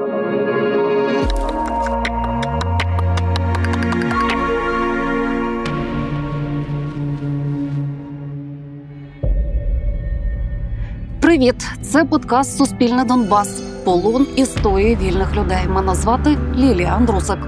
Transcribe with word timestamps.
Привіт, 0.00 0.10
це 11.82 12.04
подкаст 12.04 12.56
Суспільне 12.56 13.04
Донбас. 13.04 13.62
Полон 13.84 14.26
історії 14.36 14.96
вільних 14.96 15.36
людей. 15.36 15.68
Мене 15.68 15.94
звати 15.94 16.38
Лілія 16.56 16.88
Андрусик. 16.88 17.38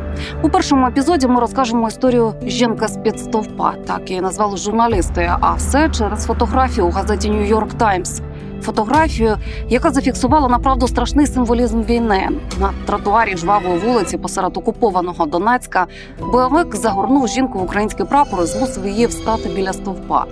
У 0.42 0.48
першому 0.48 0.86
епізоді 0.86 1.26
ми 1.26 1.40
розкажемо 1.40 1.88
історію 1.88 2.34
жінки 2.42 2.88
з 2.88 2.96
під 2.96 3.20
стовпа. 3.20 3.74
Так 3.86 4.10
її 4.10 4.22
назвали 4.22 4.56
журналісти. 4.56 5.32
А 5.40 5.54
все 5.54 5.90
через 5.90 6.26
фотографію 6.26 6.86
у 6.86 6.90
газеті 6.90 7.30
Нью-Йорк 7.30 7.74
Таймс. 7.74 8.21
Фотографію, 8.62 9.36
яка 9.68 9.90
зафіксувала 9.90 10.48
направду 10.48 10.88
страшний 10.88 11.26
символізм 11.26 11.82
війни 11.82 12.28
на 12.60 12.72
тротуарі 12.86 13.36
жвавої 13.36 13.78
вулиці 13.78 14.18
посеред 14.18 14.56
окупованого 14.56 15.26
Донецька. 15.26 15.86
Бойовик 16.32 16.76
загорнув 16.76 17.28
жінку 17.28 17.58
в 17.58 17.62
український 17.62 18.06
прапор 18.06 18.42
і 18.42 18.46
змусив 18.46 18.86
її 18.86 19.06
встати 19.06 19.48
біля 19.48 19.72
стовпа. 19.72 20.24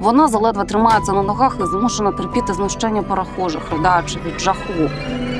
Вона 0.00 0.28
заледве 0.28 0.64
тримається 0.64 1.12
на 1.12 1.22
ногах 1.22 1.56
і 1.60 1.66
змушена 1.66 2.12
терпіти 2.12 2.54
знущання 2.54 3.02
перехожих, 3.02 3.62
ридаючи 3.72 4.18
від 4.26 4.40
жаху. 4.40 4.90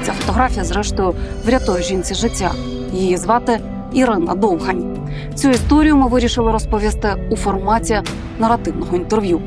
Ця 0.03 0.13
фотографія, 0.13 0.65
зрештою, 0.65 1.15
врятує 1.47 1.83
жінці 1.83 2.15
життя. 2.15 2.51
Її 2.93 3.17
звати 3.17 3.61
Ірина 3.93 4.35
Довгань. 4.35 4.97
Цю 5.35 5.49
історію 5.51 5.97
ми 5.97 6.09
вирішили 6.09 6.53
розповісти 6.53 7.29
у 7.31 7.37
форматі 7.37 8.03
наративного 8.39 8.97
інтерв'ю. 8.97 9.41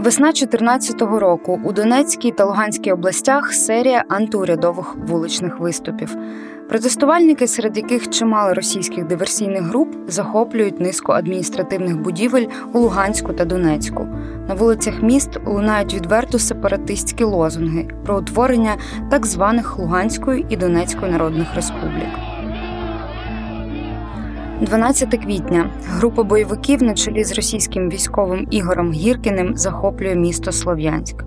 Весна 0.00 0.26
2014 0.26 1.00
року 1.02 1.60
у 1.64 1.72
Донецькій 1.72 2.30
та 2.30 2.44
Луганській 2.44 2.92
областях 2.92 3.52
серія 3.52 4.04
антиурядових 4.08 4.96
вуличних 4.96 5.60
виступів. 5.60 6.16
Протестувальники, 6.68 7.46
серед 7.46 7.76
яких 7.76 8.10
чимало 8.10 8.54
російських 8.54 9.06
диверсійних 9.06 9.62
груп, 9.62 9.88
захоплюють 10.08 10.80
низку 10.80 11.12
адміністративних 11.12 12.00
будівель 12.00 12.46
у 12.72 12.78
Луганську 12.78 13.32
та 13.32 13.44
Донецьку. 13.44 14.06
На 14.48 14.54
вулицях 14.54 15.02
міст 15.02 15.30
лунають 15.46 15.94
відверто 15.94 16.38
сепаратистські 16.38 17.24
лозунги 17.24 17.88
про 18.04 18.18
утворення 18.18 18.76
так 19.10 19.26
званих 19.26 19.78
Луганської 19.78 20.46
і 20.48 20.56
Донецької 20.56 21.12
народних 21.12 21.54
республік. 21.54 22.29
12 24.60 25.24
квітня 25.24 25.70
група 25.88 26.22
бойовиків 26.22 26.82
на 26.82 26.94
чолі 26.94 27.24
з 27.24 27.32
російським 27.32 27.90
військовим 27.90 28.46
Ігорем 28.50 28.92
Гіркіним 28.92 29.56
захоплює 29.56 30.14
місто 30.14 30.52
Слов'янськ. 30.52 31.24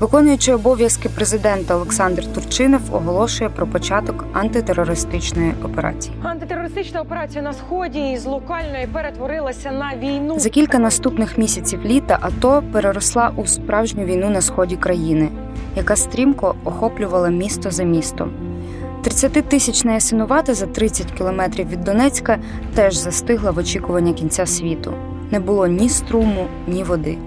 Виконуючи 0.00 0.54
обов'язки 0.54 1.08
президента 1.08 1.74
Олександр 1.74 2.32
Турчинов 2.32 2.80
оголошує 2.92 3.50
про 3.50 3.66
початок 3.66 4.24
антитерористичної 4.32 5.52
операції. 5.64 6.16
Антитерористична 6.22 7.00
операція 7.00 7.42
на 7.42 7.52
сході 7.52 8.12
із 8.12 8.26
локальної 8.26 8.86
перетворилася 8.86 9.72
на 9.72 9.96
війну. 9.96 10.34
За 10.38 10.48
кілька 10.48 10.78
наступних 10.78 11.38
місяців 11.38 11.80
літа 11.84 12.18
АТО 12.20 12.62
переросла 12.72 13.32
у 13.36 13.46
справжню 13.46 14.04
війну 14.04 14.30
на 14.30 14.40
сході 14.40 14.76
країни, 14.76 15.28
яка 15.76 15.96
стрімко 15.96 16.54
охоплювала 16.64 17.28
місто 17.28 17.70
за 17.70 17.82
містом. 17.84 18.30
30-тисячна 19.06 19.92
ясинувата 19.92 20.54
за 20.54 20.66
30 20.66 21.10
кілометрів 21.10 21.68
від 21.68 21.84
Донецька 21.84 22.38
теж 22.74 22.96
застигла 22.96 23.50
в 23.50 23.58
очікуванні 23.58 24.14
кінця 24.14 24.46
світу. 24.46 24.94
Не 25.30 25.40
було 25.40 25.66
ні 25.66 25.88
струму, 25.88 26.46
ні 26.66 26.84
води. 26.84 27.18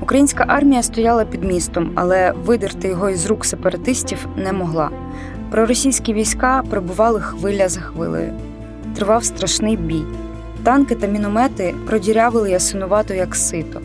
Українська 0.00 0.44
армія 0.48 0.82
стояла 0.82 1.24
під 1.24 1.44
містом, 1.44 1.92
але 1.94 2.32
видерти 2.32 2.88
його 2.88 3.10
із 3.10 3.26
рук 3.26 3.44
сепаратистів 3.44 4.26
не 4.36 4.52
могла. 4.52 4.90
Проросійські 5.50 6.12
війська 6.14 6.62
прибували 6.70 7.20
хвиля 7.20 7.68
за 7.68 7.80
хвилею. 7.80 8.32
Тривав 8.94 9.24
страшний 9.24 9.76
бій. 9.76 10.02
Танки 10.62 10.94
та 10.94 11.06
міномети 11.06 11.74
продірявили 11.86 12.50
ясинувату 12.50 13.14
як 13.14 13.36
сито. 13.36 13.80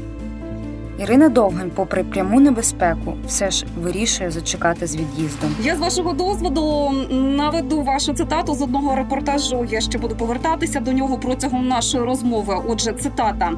Ірина 1.00 1.30
Довгань, 1.30 1.72
попри 1.76 2.04
пряму 2.04 2.40
небезпеку, 2.40 3.14
все 3.28 3.52
ж 3.52 3.66
вирішує 3.78 4.32
зачекати 4.32 4.88
з 4.88 4.96
від'їздом. 4.96 5.56
Я 5.64 5.76
з 5.76 5.80
вашого 5.80 6.14
дозволу 6.14 6.92
наведу 7.12 7.82
вашу 7.82 8.14
цитату 8.14 8.54
з 8.54 8.62
одного 8.62 8.96
репортажу. 8.96 9.68
Я 9.70 9.82
ще 9.82 9.98
буду 9.98 10.16
повертатися 10.16 10.80
до 10.80 10.92
нього 10.92 11.18
протягом 11.18 11.68
нашої 11.68 12.04
розмови. 12.04 12.56
Отже, 12.68 12.94
цитата. 12.94 13.52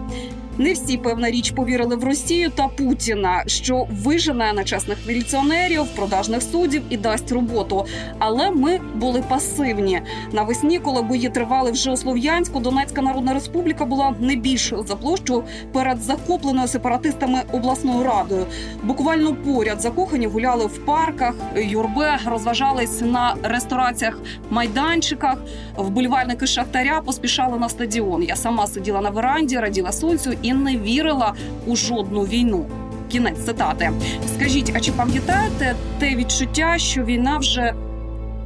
Не 0.57 0.73
всі 0.73 0.97
певна 0.97 1.31
річ 1.31 1.51
повірили 1.51 1.95
в 1.95 2.03
Росію 2.03 2.50
та 2.50 2.67
Путіна, 2.67 3.44
що 3.47 3.88
вижене 3.91 4.53
нечесних 4.53 4.97
міліціонерів, 5.07 5.85
продажних 5.95 6.41
суддів 6.41 6.81
і 6.89 6.97
дасть 6.97 7.31
роботу. 7.31 7.85
Але 8.19 8.51
ми 8.51 8.79
були 8.95 9.23
пасивні 9.29 10.01
навесні, 10.31 10.79
коли 10.79 11.01
бої 11.01 11.29
тривали 11.29 11.72
вже 11.72 11.91
у 11.91 11.97
Слов'янську. 11.97 12.59
Донецька 12.59 13.01
Народна 13.01 13.34
Республіка 13.34 13.85
була 13.85 14.16
не 14.19 14.35
більшою 14.35 14.84
за 14.84 14.95
площу 14.95 15.44
перед 15.73 16.01
захопленою 16.01 16.68
сепаратистами 16.68 17.41
обласною 17.51 18.03
радою. 18.03 18.45
Буквально 18.83 19.35
поряд 19.35 19.81
закохані 19.81 20.28
гуляли 20.28 20.66
в 20.66 20.85
парках, 20.85 21.35
юрбе 21.56 22.19
розважались 22.25 23.01
на 23.01 23.35
рестораціях, 23.44 24.19
майданчиках. 24.50 25.38
Вболівальники 25.78 26.47
шахтаря 26.47 27.01
поспішали 27.01 27.59
на 27.59 27.69
стадіон. 27.69 28.23
Я 28.23 28.35
сама 28.35 28.68
сиділа 28.68 29.01
на 29.01 29.09
веранді, 29.09 29.57
раділа 29.57 29.91
сонцю 29.91 30.33
і 30.41 30.53
не 30.53 30.78
вірила 30.78 31.34
у 31.68 31.75
жодну 31.75 32.24
війну. 32.24 32.66
Кінець 33.09 33.46
цитати. 33.46 33.91
Скажіть, 34.35 34.74
а 34.75 34.79
чи 34.79 34.91
пам'ятаєте 34.91 35.75
те 36.00 36.16
відчуття, 36.16 36.78
що 36.78 37.03
війна 37.03 37.38
вже 37.38 37.74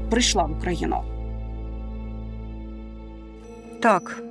прийшла 0.09 0.43
в 0.43 0.51
Україну? 0.51 1.01
Так. 3.81 4.21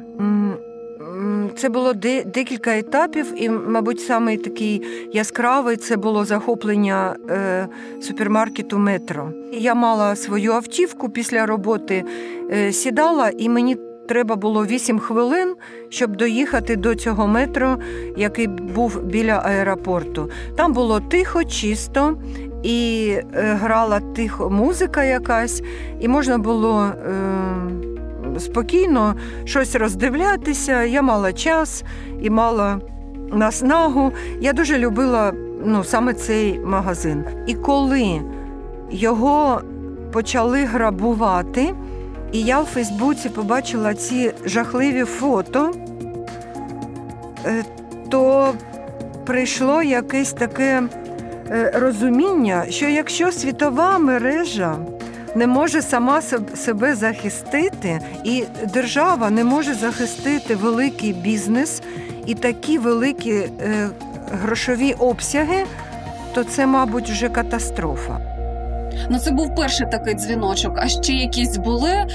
Це 1.57 1.69
було 1.69 1.93
декілька 2.27 2.79
етапів, 2.79 3.43
і, 3.43 3.49
мабуть, 3.49 4.01
самий 4.01 4.37
такий 4.37 4.83
яскравий 5.13 5.77
це 5.77 5.97
було 5.97 6.25
захоплення 6.25 7.17
е, 7.31 7.69
супермаркету 8.01 8.79
метро. 8.79 9.31
Я 9.53 9.75
мала 9.75 10.17
свою 10.17 10.53
автівку 10.53 11.09
після 11.09 11.47
роботи, 11.47 12.05
е, 12.53 12.73
сідала, 12.73 13.31
і 13.39 13.49
мені 13.49 13.77
треба 14.09 14.37
було 14.37 14.67
8 14.67 14.99
хвилин, 14.99 15.55
щоб 15.89 16.17
доїхати 16.17 16.77
до 16.77 16.95
цього 16.95 17.27
метро, 17.27 17.79
який 18.17 18.47
був 18.47 19.03
біля 19.03 19.33
аеропорту. 19.33 20.31
Там 20.57 20.73
було 20.73 21.01
тихо, 21.01 21.45
чисто. 21.45 22.19
І 22.63 23.09
е, 23.35 23.59
грала 23.63 24.01
тихо 24.01 24.51
музика 24.51 25.05
якась, 25.05 25.63
і 26.01 26.09
можна 26.09 26.39
було 26.39 26.83
е, 26.85 28.41
спокійно 28.41 29.15
щось 29.45 29.75
роздивлятися. 29.75 30.85
Я 30.85 31.03
мала 31.03 31.33
час 31.33 31.85
і 32.23 32.31
мала 32.31 32.81
наснагу. 33.33 34.13
Я 34.41 34.53
дуже 34.53 34.79
любила 34.79 35.33
ну, 35.65 35.85
саме 35.85 36.15
цей 36.15 36.59
магазин. 36.59 37.25
І 37.47 37.55
коли 37.55 38.21
його 38.91 39.61
почали 40.13 40.65
грабувати, 40.65 41.75
і 42.35 42.43
я 42.43 42.61
в 42.61 42.65
Фейсбуці 42.65 43.29
побачила 43.29 43.95
ці 43.95 44.33
жахливі 44.45 45.05
фото, 45.05 45.75
е, 47.47 47.65
то 48.11 48.55
прийшло 49.27 49.83
якесь 49.83 50.33
таке 50.33 50.83
е, 51.51 51.73
розуміння, 51.75 52.67
що 52.69 52.89
якщо 52.89 53.33
світова 53.33 53.99
мережа 53.99 54.77
не 55.35 55.47
може 55.47 55.83
сама 55.83 56.23
себе 56.55 56.95
захистити, 56.95 58.01
і 58.25 58.45
держава 58.73 59.31
не 59.31 59.45
може 59.45 59.75
захистити 59.75 60.55
великий 60.55 61.13
бізнес 61.13 61.83
і 62.27 62.35
такі 62.35 62.79
великі 62.79 63.33
е, 63.33 63.89
грошові 64.43 64.95
обсяги, 64.99 65.65
то 66.35 66.45
це, 66.45 66.67
мабуть, 66.67 67.11
вже 67.11 67.29
катастрофа. 67.29 68.34
Ну 69.11 69.19
це 69.19 69.31
був 69.31 69.55
перший 69.55 69.87
такий 69.91 70.15
дзвіночок. 70.15 70.73
А 70.77 70.89
ще 70.89 71.13
якісь 71.13 71.57
були 71.57 71.91
е, 71.91 72.07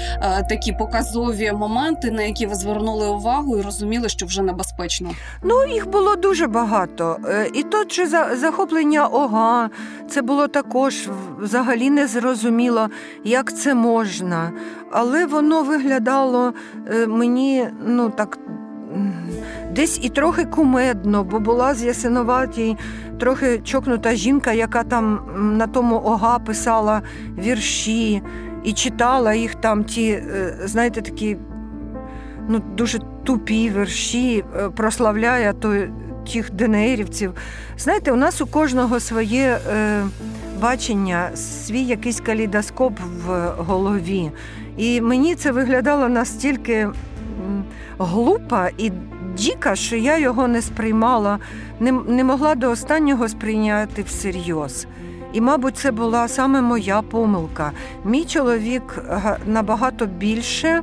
такі 0.48 0.72
показові 0.72 1.52
моменти, 1.52 2.10
на 2.10 2.22
які 2.22 2.46
ви 2.46 2.54
звернули 2.54 3.08
увагу 3.08 3.58
і 3.58 3.62
розуміли, 3.62 4.08
що 4.08 4.26
вже 4.26 4.42
небезпечно. 4.42 5.10
Ну 5.42 5.66
їх 5.66 5.88
було 5.90 6.16
дуже 6.16 6.46
багато. 6.46 7.16
Е, 7.28 7.50
і 7.54 7.62
то 7.62 7.84
чи 7.84 8.06
захоплення 8.36 9.06
ога, 9.06 9.70
це 10.08 10.22
було 10.22 10.48
також 10.48 11.08
взагалі 11.38 11.90
незрозуміло, 11.90 12.88
як 13.24 13.56
це 13.56 13.74
можна. 13.74 14.52
Але 14.92 15.26
воно 15.26 15.62
виглядало 15.62 16.52
е, 16.86 17.06
мені 17.06 17.68
ну 17.86 18.10
так. 18.10 18.38
Десь 19.70 19.98
і 20.02 20.08
трохи 20.08 20.44
кумедно, 20.44 21.24
бо 21.24 21.40
була 21.40 21.74
з 21.74 21.82
Ясиноватій 21.82 22.76
трохи 23.20 23.60
чокнута 23.64 24.14
жінка, 24.14 24.52
яка 24.52 24.82
там 24.82 25.20
на 25.58 25.66
тому 25.66 25.96
ога 26.04 26.38
писала 26.38 27.02
вірші 27.38 28.22
і 28.64 28.72
читала 28.72 29.34
їх 29.34 29.54
там, 29.54 29.84
ті, 29.84 30.10
е, 30.10 30.54
знаєте, 30.64 31.02
такі 31.02 31.36
ну, 32.48 32.62
дуже 32.76 32.98
тупі 33.24 33.70
вірші, 33.70 34.44
е, 34.56 34.68
прославляє 34.68 35.52
той 35.52 35.90
тих 36.32 36.50
ДНРівців. 36.52 37.32
Знаєте, 37.78 38.12
у 38.12 38.16
нас 38.16 38.40
у 38.40 38.46
кожного 38.46 39.00
своє 39.00 39.58
е, 39.72 40.02
бачення, 40.60 41.30
свій 41.36 41.82
якийсь 41.82 42.20
калейдоскоп 42.20 43.00
в 43.26 43.48
голові. 43.58 44.30
І 44.76 45.00
мені 45.00 45.34
це 45.34 45.52
виглядало 45.52 46.08
настільки 46.08 46.88
глупо 47.98 48.66
і 48.78 48.92
діка, 49.40 49.76
що 49.76 49.96
я 49.96 50.18
його 50.18 50.48
не 50.48 50.62
сприймала, 50.62 51.38
не, 51.80 51.92
не 51.92 52.24
могла 52.24 52.54
до 52.54 52.70
останнього 52.70 53.28
сприйняти 53.28 54.02
всерйоз. 54.02 54.86
І, 55.32 55.40
мабуть, 55.40 55.76
це 55.76 55.90
була 55.90 56.28
саме 56.28 56.60
моя 56.60 57.02
помилка. 57.02 57.72
Мій 58.04 58.24
чоловік 58.24 59.04
набагато 59.46 60.06
більше 60.06 60.82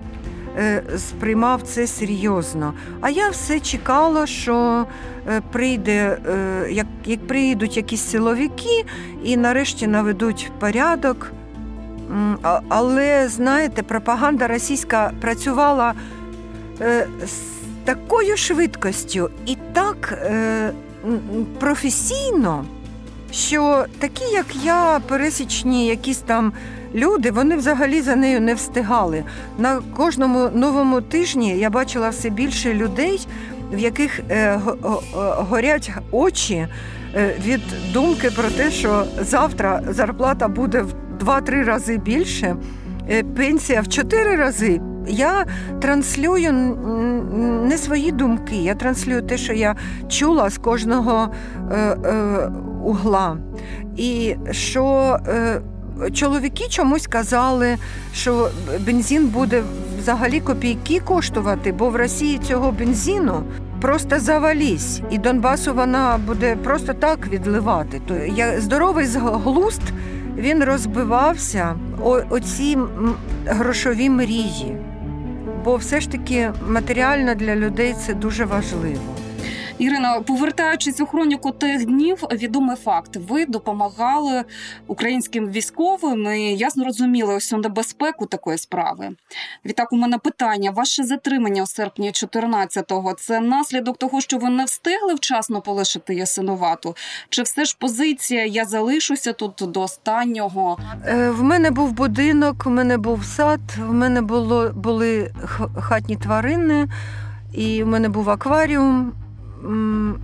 е, 0.57 0.83
сприймав 0.98 1.62
це 1.62 1.88
серйозно. 1.88 2.74
А 3.01 3.09
я 3.09 3.30
все 3.30 3.59
чекала, 3.59 4.25
що 4.25 4.86
е, 5.27 5.42
прийде, 5.51 6.18
е, 6.27 6.71
як, 6.71 6.88
як 7.06 7.27
прийдуть 7.27 7.77
якісь 7.77 8.01
силовики 8.01 8.86
і 9.24 9.38
нарешті 9.38 9.88
наведуть 9.88 10.51
порядок. 10.59 11.31
Але 12.69 13.27
знаєте, 13.27 13.83
пропаганда 13.83 14.48
російська 14.48 15.12
працювала 15.21 15.94
з 17.25 17.56
такою 17.88 18.38
швидкістю 18.38 19.30
і 19.45 19.57
так 19.74 20.12
е, 20.25 20.72
професійно, 21.60 22.66
що 23.31 23.86
такі, 24.00 24.24
як 24.34 24.45
я, 24.63 25.00
пересічні 25.07 25.88
якісь 25.88 26.18
там 26.18 26.54
люди, 26.95 27.31
вони 27.31 27.56
взагалі 27.56 28.01
за 28.01 28.16
нею 28.16 28.42
не 28.42 28.54
встигали. 28.54 29.24
На 29.57 29.81
кожному 29.95 30.50
новому 30.54 31.01
тижні 31.01 31.57
я 31.57 31.69
бачила 31.69 32.10
все 32.10 32.30
більше 32.30 32.74
людей, 32.74 33.28
в 33.74 33.80
яких 33.80 34.19
е, 34.30 34.60
го- 34.66 34.78
го- 34.81 35.45
горять 35.50 35.92
очі 36.12 36.68
е, 37.16 37.36
від 37.45 37.62
думки 37.94 38.31
про 38.31 38.50
те, 38.50 38.72
що 38.72 39.06
завтра 39.22 39.81
зарплата 39.90 40.48
буде 40.48 40.81
в 40.81 40.94
2-3 41.25 41.63
рази 41.63 41.98
більше, 41.98 42.56
е, 43.10 43.24
пенсія 43.24 43.81
в 43.81 43.88
4 43.88 44.36
рази. 44.36 44.81
Я 45.07 45.45
транслюю 45.81 46.54
не 47.63 47.77
свої 47.77 48.12
думки, 48.12 48.56
я 48.56 48.75
транслюю 48.75 49.21
те, 49.21 49.38
що 49.38 49.54
я 49.54 49.75
чула 50.09 50.50
з 50.50 50.57
кожного 50.57 51.30
е, 51.71 51.75
е, 51.75 52.51
угла. 52.83 53.38
І 53.98 54.36
що 54.51 55.18
е, 55.27 55.62
чоловіки 56.13 56.68
чомусь 56.69 57.07
казали, 57.07 57.77
що 58.13 58.50
бензин 58.86 59.27
буде 59.27 59.63
взагалі 60.00 60.39
копійки 60.39 61.00
коштувати, 61.00 61.71
бо 61.71 61.89
в 61.89 61.95
Росії 61.95 62.38
цього 62.38 62.71
бензину 62.71 63.44
просто 63.81 64.19
завалісь, 64.19 65.01
і 65.12 65.18
Донбасу 65.18 65.74
вона 65.74 66.19
буде 66.27 66.56
просто 66.56 66.94
так 66.94 67.27
відливати. 67.27 68.01
То 68.07 68.15
я 68.15 68.62
здоровий 68.62 69.06
глузд 69.44 69.81
він 70.38 70.63
розбивався 70.63 71.75
о, 72.04 72.19
оці 72.30 72.77
грошові 73.45 74.09
мрії. 74.09 74.77
Бо 75.68 75.75
все 75.75 76.02
ж 76.02 76.12
таки 76.12 76.52
матеріально 76.68 77.36
для 77.36 77.56
людей 77.56 77.96
це 78.06 78.14
дуже 78.14 78.46
важливо. 78.46 79.16
Ірина, 79.79 80.21
повертаючись 80.21 81.01
у 81.01 81.06
хроніку 81.06 81.51
тих 81.51 81.85
днів, 81.85 82.24
відомий 82.31 82.75
факт: 82.75 83.15
ви 83.15 83.45
допомагали 83.45 84.44
українським 84.88 85.50
військовим 85.50 86.25
і 86.25 86.56
ясно 86.56 86.85
розуміли 86.85 87.35
ось 87.35 87.51
небезпеку 87.51 88.25
такої 88.25 88.57
справи. 88.57 89.09
Відтак, 89.65 89.94
у 89.94 89.95
мене 89.97 90.18
питання: 90.18 90.71
ваше 90.71 91.03
затримання 91.03 91.63
у 91.63 91.65
серпні 91.65 92.12
14-го– 92.12 93.13
це 93.19 93.39
наслідок 93.39 93.97
того, 93.97 94.21
що 94.21 94.38
ви 94.38 94.50
не 94.50 94.65
встигли 94.65 95.13
вчасно 95.13 95.62
полишити 95.62 96.15
Ясиновату? 96.15 96.95
Чи 97.30 97.41
все 97.41 97.65
ж 97.65 97.77
позиція 97.80 98.45
Я 98.45 98.65
залишуся 98.65 99.33
тут 99.33 99.53
до 99.57 99.81
останнього? 99.81 100.80
Е, 101.06 101.30
В 101.30 101.44
мене 101.44 101.71
був 101.71 101.91
будинок, 101.91 102.65
в 102.65 102.69
мене 102.69 102.97
був 102.97 103.25
сад, 103.25 103.59
в 103.77 103.94
мене 103.94 104.21
було, 104.21 104.69
були 104.69 105.31
хатні 105.80 106.15
тварини, 106.15 106.88
і 107.53 107.83
в 107.83 107.88
мене 107.88 108.09
був 108.09 108.30
акваріум. 108.30 109.13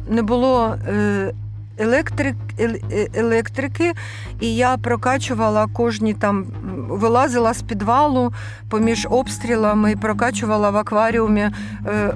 Не 0.09 0.21
було 0.21 0.75
е, 0.87 1.33
електрик, 1.77 2.35
е, 2.59 3.07
електрики, 3.13 3.93
і 4.39 4.55
я 4.55 4.77
прокачувала 4.77 5.67
кожні 5.73 6.13
там, 6.13 6.45
вилазила 6.89 7.53
з 7.53 7.61
підвалу 7.61 8.33
поміж 8.69 9.07
обстрілами 9.09 9.91
і 9.91 9.95
прокачувала 9.95 10.69
в 10.69 10.77
акваріумі 10.77 11.41
е, 11.41 11.51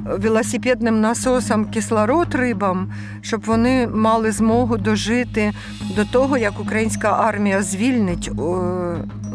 велосипедним 0.05 1.01
насосом 1.01 1.65
кислород 1.65 2.35
рибам, 2.35 2.91
щоб 3.21 3.43
вони 3.45 3.87
мали 3.87 4.31
змогу 4.31 4.77
дожити 4.77 5.51
до 5.95 6.05
того, 6.05 6.37
як 6.37 6.59
українська 6.59 7.09
армія 7.11 7.61
звільнить. 7.61 8.31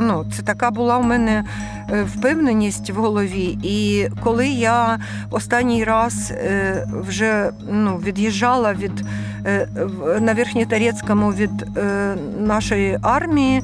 Ну, 0.01 0.25
це 0.37 0.43
така 0.43 0.71
була 0.71 0.99
у 0.99 1.03
мене 1.03 1.45
е, 1.91 2.03
впевненість 2.03 2.91
в 2.91 2.95
голові. 2.95 3.59
І 3.63 4.07
коли 4.23 4.49
я 4.49 4.99
останній 5.31 5.85
раз 5.85 6.31
е, 6.31 6.87
вже 7.09 7.51
ну, 7.71 7.97
від'їжджала 8.05 8.75
від 8.75 9.05
е, 9.47 9.69
в- 9.75 10.12
на 10.21 10.35
Верхньоторецькому 10.35 11.33
від 11.33 11.51
е, 11.77 12.17
нашої 12.39 12.99
армії, 13.03 13.63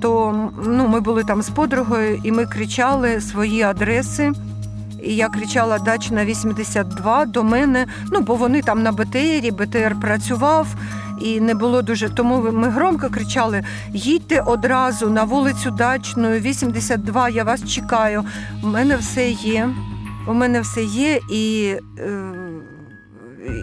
то 0.00 0.34
ну, 0.66 0.88
ми 0.88 1.00
були 1.00 1.24
там 1.24 1.42
з 1.42 1.48
подругою, 1.48 2.20
і 2.24 2.32
ми 2.32 2.46
кричали 2.46 3.20
свої 3.20 3.62
адреси. 3.62 4.32
І 5.02 5.16
я 5.16 5.28
кричала 5.28 5.78
Дачна 5.78 6.24
82 6.24 7.24
до 7.24 7.44
мене. 7.44 7.86
Ну, 8.12 8.20
бо 8.20 8.34
вони 8.34 8.62
там 8.62 8.82
на 8.82 8.92
БТРі, 8.92 9.50
БТР 9.50 9.96
працював, 10.00 10.66
і 11.20 11.40
не 11.40 11.54
було 11.54 11.82
дуже. 11.82 12.08
Тому 12.08 12.52
ми 12.52 12.68
громко 12.68 13.08
кричали: 13.08 13.64
їдьте 13.92 14.40
одразу 14.40 15.10
на 15.10 15.24
вулицю 15.24 15.70
Дачну, 15.70 16.30
82, 16.30 17.28
я 17.28 17.44
вас 17.44 17.72
чекаю. 17.72 18.24
У 18.62 18.66
мене 18.66 18.96
все 18.96 19.30
є. 19.30 19.68
У 20.26 20.34
мене 20.34 20.60
все 20.60 20.84
є, 20.84 21.20
і 21.30 21.76
е, 21.98 22.32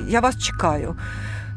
я 0.09 0.19
вас 0.19 0.37
чекаю. 0.37 0.95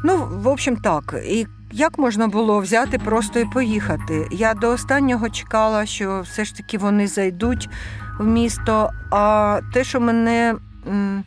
Ну, 0.04 0.28
в 0.42 0.48
общем, 0.48 0.76
так. 0.76 1.14
І 1.28 1.46
як 1.72 1.98
можна 1.98 2.28
було 2.28 2.60
взяти 2.60 2.98
просто 2.98 3.40
і 3.40 3.44
поїхати? 3.44 4.26
Я 4.30 4.54
до 4.54 4.70
останнього 4.70 5.30
чекала, 5.30 5.86
що 5.86 6.20
все 6.24 6.44
ж 6.44 6.56
таки 6.56 6.78
вони 6.78 7.06
зайдуть 7.06 7.68
в 8.18 8.26
місто. 8.26 8.90
А 9.10 9.60
те, 9.74 9.84
що 9.84 10.00
мене 10.00 10.54
м, 10.88 11.24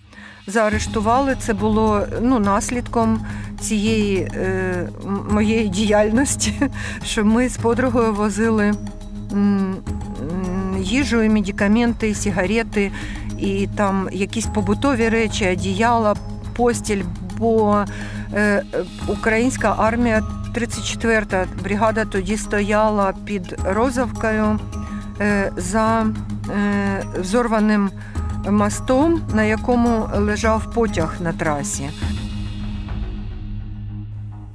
заарештували, 0.47 1.35
це 1.39 1.53
було 1.53 2.01
ну, 2.21 2.39
наслідком 2.39 3.25
цієї 3.59 4.17
е, 4.17 4.89
моєї 5.29 5.67
діяльності, 5.69 6.53
що 7.05 7.25
ми 7.25 7.49
з 7.49 7.57
подругою 7.57 8.13
возили 8.13 8.73
м, 9.31 9.75
їжу, 10.79 11.21
і 11.21 11.29
медикаменти, 11.29 12.09
і 12.09 12.15
сигарети, 12.15 12.91
і 13.39 13.67
там 13.77 14.09
якісь 14.11 14.45
побутові 14.45 15.09
речі, 15.09 15.49
одіяла, 15.51 16.15
постіль. 16.55 17.03
Бо 17.37 17.85
українська 19.07 19.75
армія, 19.77 20.23
34-та 20.55 21.47
бригада 21.63 22.05
тоді 22.05 22.37
стояла 22.37 23.13
під 23.25 23.55
Розовкою 23.65 24.59
е, 25.19 25.51
за 25.57 26.05
е, 26.49 27.03
взорваним 27.19 27.89
мостом, 28.49 29.21
на 29.33 29.43
якому 29.43 30.09
лежав 30.15 30.73
потяг 30.73 31.15
на 31.21 31.33
трасі. 31.33 31.89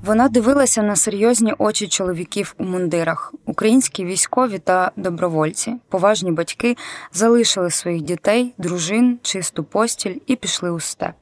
Вона 0.04 0.28
дивилася 0.28 0.82
на 0.82 0.96
серйозні 0.96 1.54
очі 1.58 1.88
чоловіків 1.88 2.54
у 2.58 2.64
мундирах. 2.64 3.34
Українські 3.46 4.04
військові 4.04 4.58
та 4.58 4.90
добровольці, 4.96 5.76
поважні 5.88 6.32
батьки 6.32 6.76
залишили 7.12 7.70
своїх 7.70 8.02
дітей, 8.02 8.54
дружин, 8.58 9.18
чисту 9.22 9.64
постіль 9.64 10.16
і 10.26 10.36
пішли 10.36 10.70
у 10.70 10.80
степ. 10.80 11.14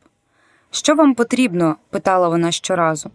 Що 0.71 0.95
вам 0.95 1.15
потрібно? 1.15 1.77
питала 1.91 2.29
вона 2.29 2.51
щоразу. 2.51 3.11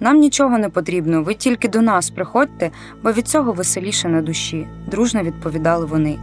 Нам 0.00 0.18
нічого 0.18 0.58
не 0.58 0.68
потрібно, 0.68 1.22
ви 1.22 1.34
тільки 1.34 1.68
до 1.68 1.80
нас 1.80 2.10
приходьте, 2.10 2.70
бо 3.02 3.12
від 3.12 3.28
цього 3.28 3.52
веселіше 3.52 4.08
на 4.08 4.22
душі, 4.22 4.68
дружно 4.86 5.22
відповідали 5.22 5.86
вони. 5.86 6.18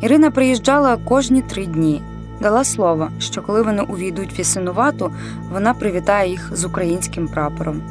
Ірина 0.00 0.30
приїжджала 0.30 0.96
кожні 0.96 1.42
три 1.42 1.66
дні. 1.66 2.02
Дала 2.40 2.64
слово, 2.64 3.08
що 3.18 3.42
коли 3.42 3.62
вони 3.62 3.82
увійдуть 3.82 4.36
в 4.36 4.38
Ясинувату, 4.38 5.12
вона 5.52 5.74
привітає 5.74 6.30
їх 6.30 6.56
з 6.56 6.64
українським 6.64 7.28
прапором. 7.28 7.82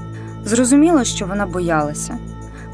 Зрозуміло, 0.46 1.04
що 1.04 1.26
вона 1.26 1.46
боялася. 1.46 2.18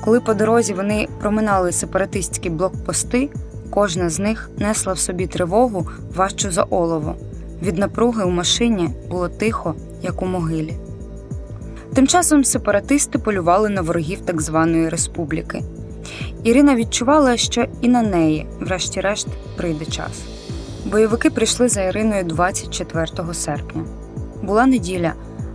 Коли 0.04 0.20
по 0.20 0.34
дорозі 0.34 0.74
вони 0.74 1.08
проминали 1.20 1.72
сепаратистські 1.72 2.50
блокпости, 2.50 3.30
кожна 3.70 4.10
з 4.10 4.20
них 4.20 4.50
несла 4.58 4.94
в 4.94 5.00
собі 5.00 5.28
тривогу 5.28 5.88
важчу 6.16 6.52
за 6.52 6.64
олово. 6.64 7.16
Від 7.62 7.78
напруги 7.78 8.24
у 8.24 8.30
машині 8.30 8.90
було 9.10 9.30
тихо, 9.30 9.76
як 10.02 10.22
у 10.22 10.26
могилі. 10.26 10.74
Тим 11.94 12.08
часом 12.08 12.44
сепаратисти 12.44 13.20
полювали 13.20 13.70
на 13.70 13.82
ворогів 13.82 14.22
так 14.22 14.42
званої 14.42 14.90
республіки. 14.90 15.64
Ірина 16.44 16.76
відчувала, 16.76 17.38
що 17.38 17.66
і 17.82 17.88
на 17.88 18.02
неї, 18.02 18.46
врешті-решт, 18.60 19.28
прийде 19.58 19.86
час. 19.86 20.24
Бойовики 20.86 21.30
прийшли 21.30 21.68
за 21.68 21.82
Іриною 21.82 22.24
24 22.24 23.34
серпня. 23.34 23.86
Була 24.44 24.66
неділя, 24.66 25.14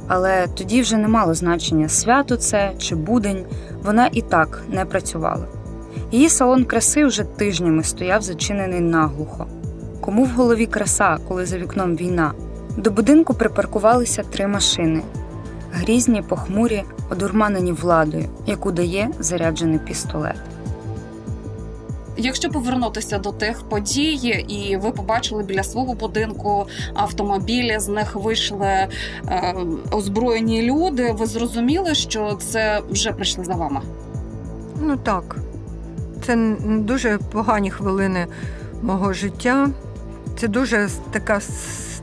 але 0.09 0.47
тоді 0.55 0.83
вже 0.83 0.97
не 0.97 1.09
мало 1.09 1.35
значення, 1.35 1.89
свято 1.89 2.37
це 2.37 2.73
чи 2.79 2.95
будень, 2.95 3.45
вона 3.83 4.09
і 4.13 4.23
так 4.23 4.63
не 4.69 4.85
працювала. 4.85 5.47
Її 6.13 6.29
салон 6.29 6.65
краси 6.65 7.05
вже 7.05 7.25
тижнями 7.25 7.85
стояв 7.85 8.23
зачинений 8.23 8.81
наглухо. 8.81 9.47
Кому 10.03 10.25
в 10.25 10.29
голові 10.29 10.67
краса, 10.67 11.19
коли 11.29 11.47
за 11.47 11.59
вікном 11.59 11.97
війна? 11.97 12.33
До 12.77 12.91
будинку 12.91 13.35
припаркувалися 13.35 14.23
три 14.23 14.47
машини 14.47 15.03
грізні, 15.73 16.23
похмурі, 16.23 16.83
одурманені 17.11 17.73
владою, 17.73 18.25
яку 18.47 18.73
дає 18.73 19.11
заряджений 19.19 19.79
пістолет. 19.79 20.37
Якщо 22.17 22.51
повернутися 22.51 23.19
до 23.19 23.33
тих 23.33 23.63
подій, 23.63 24.45
і 24.49 24.77
ви 24.77 24.91
побачили 24.91 25.43
біля 25.43 25.63
свого 25.63 25.95
будинку 25.95 26.67
автомобілі, 26.95 27.79
з 27.79 27.89
них 27.89 28.17
вийшли 28.17 28.67
е, 28.67 28.89
озброєні 29.91 30.63
люди. 30.63 31.13
Ви 31.13 31.27
зрозуміли, 31.27 31.95
що 31.95 32.39
це 32.51 32.81
вже 32.91 33.13
прийшли 33.13 33.45
за 33.45 33.55
вами? 33.55 33.81
Ну 34.81 34.97
так, 34.97 35.37
це 36.27 36.57
дуже 36.65 37.19
погані 37.33 37.71
хвилини 37.71 38.27
мого 38.83 39.13
життя. 39.13 39.71
Це 40.37 40.49
дуже 40.49 40.89
така 41.11 41.41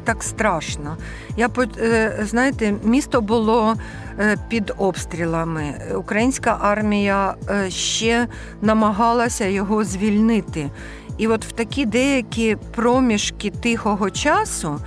так 0.03 0.23
страшно. 0.23 0.97
Я 1.37 1.49
е, 1.77 2.17
знаєте, 2.21 2.73
місто 2.83 3.21
було 3.21 3.75
е, 4.19 4.37
під 4.49 4.73
обстрілами. 4.77 5.73
Українська 5.95 6.57
армія 6.61 7.35
е, 7.49 7.69
ще 7.69 8.27
намагалася 8.61 9.45
його 9.45 9.83
звільнити. 9.83 10.69
І 11.17 11.27
от 11.27 11.45
в 11.45 11.51
такі 11.51 11.85
деякі 11.85 12.57
проміжки 12.75 13.49
тихого 13.49 14.09
часу 14.09 14.79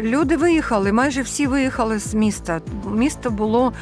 люди 0.00 0.36
виїхали, 0.36 0.92
майже 0.92 1.22
всі 1.22 1.46
виїхали 1.46 1.98
з 1.98 2.14
міста. 2.14 2.60
Місто 2.92 3.30
було 3.30 3.72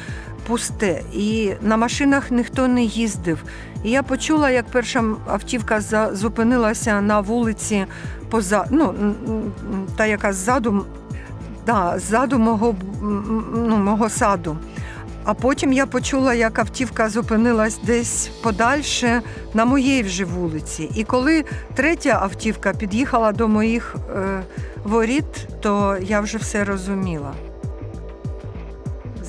пусте, 0.47 1.01
і 1.13 1.51
на 1.61 1.77
машинах 1.77 2.31
ніхто 2.31 2.67
не 2.67 2.83
їздив. 2.83 3.43
І 3.83 3.89
я 3.89 4.03
почула, 4.03 4.49
як 4.49 4.65
перша 4.65 5.03
автівка 5.27 5.81
зупинилася 6.13 7.01
на 7.01 7.19
вулиці 7.19 7.85
поза, 8.29 8.65
ну, 8.69 8.95
та 9.95 10.05
яка 10.05 10.33
ззаду, 10.33 10.85
да, 11.65 11.99
ззаду 11.99 12.39
мого, 12.39 12.75
ну, 13.53 13.77
мого 13.77 14.09
саду. 14.09 14.57
А 15.23 15.33
потім 15.33 15.73
я 15.73 15.85
почула, 15.85 16.33
як 16.33 16.59
автівка 16.59 17.09
зупинилась 17.09 17.79
десь 17.83 18.27
подальше 18.43 19.21
на 19.53 19.65
моїй 19.65 20.03
вже 20.03 20.25
вулиці. 20.25 20.89
І 20.95 21.03
коли 21.03 21.45
третя 21.73 22.19
автівка 22.21 22.73
під'їхала 22.73 23.31
до 23.31 23.47
моїх 23.47 23.95
е, 24.15 24.41
воріт, 24.83 25.47
то 25.61 25.97
я 26.01 26.21
вже 26.21 26.37
все 26.37 26.63
розуміла. 26.63 27.33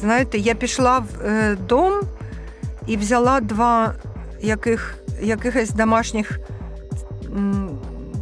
Знаєте, 0.02 0.38
я 0.38 0.54
пішла 0.54 0.98
в 0.98 1.26
е, 1.26 1.56
дом 1.68 1.92
і 2.86 2.96
взяла 2.96 3.40
два 3.40 3.94
яких, 4.40 4.94
якихось 5.22 5.70
домашніх 5.70 6.38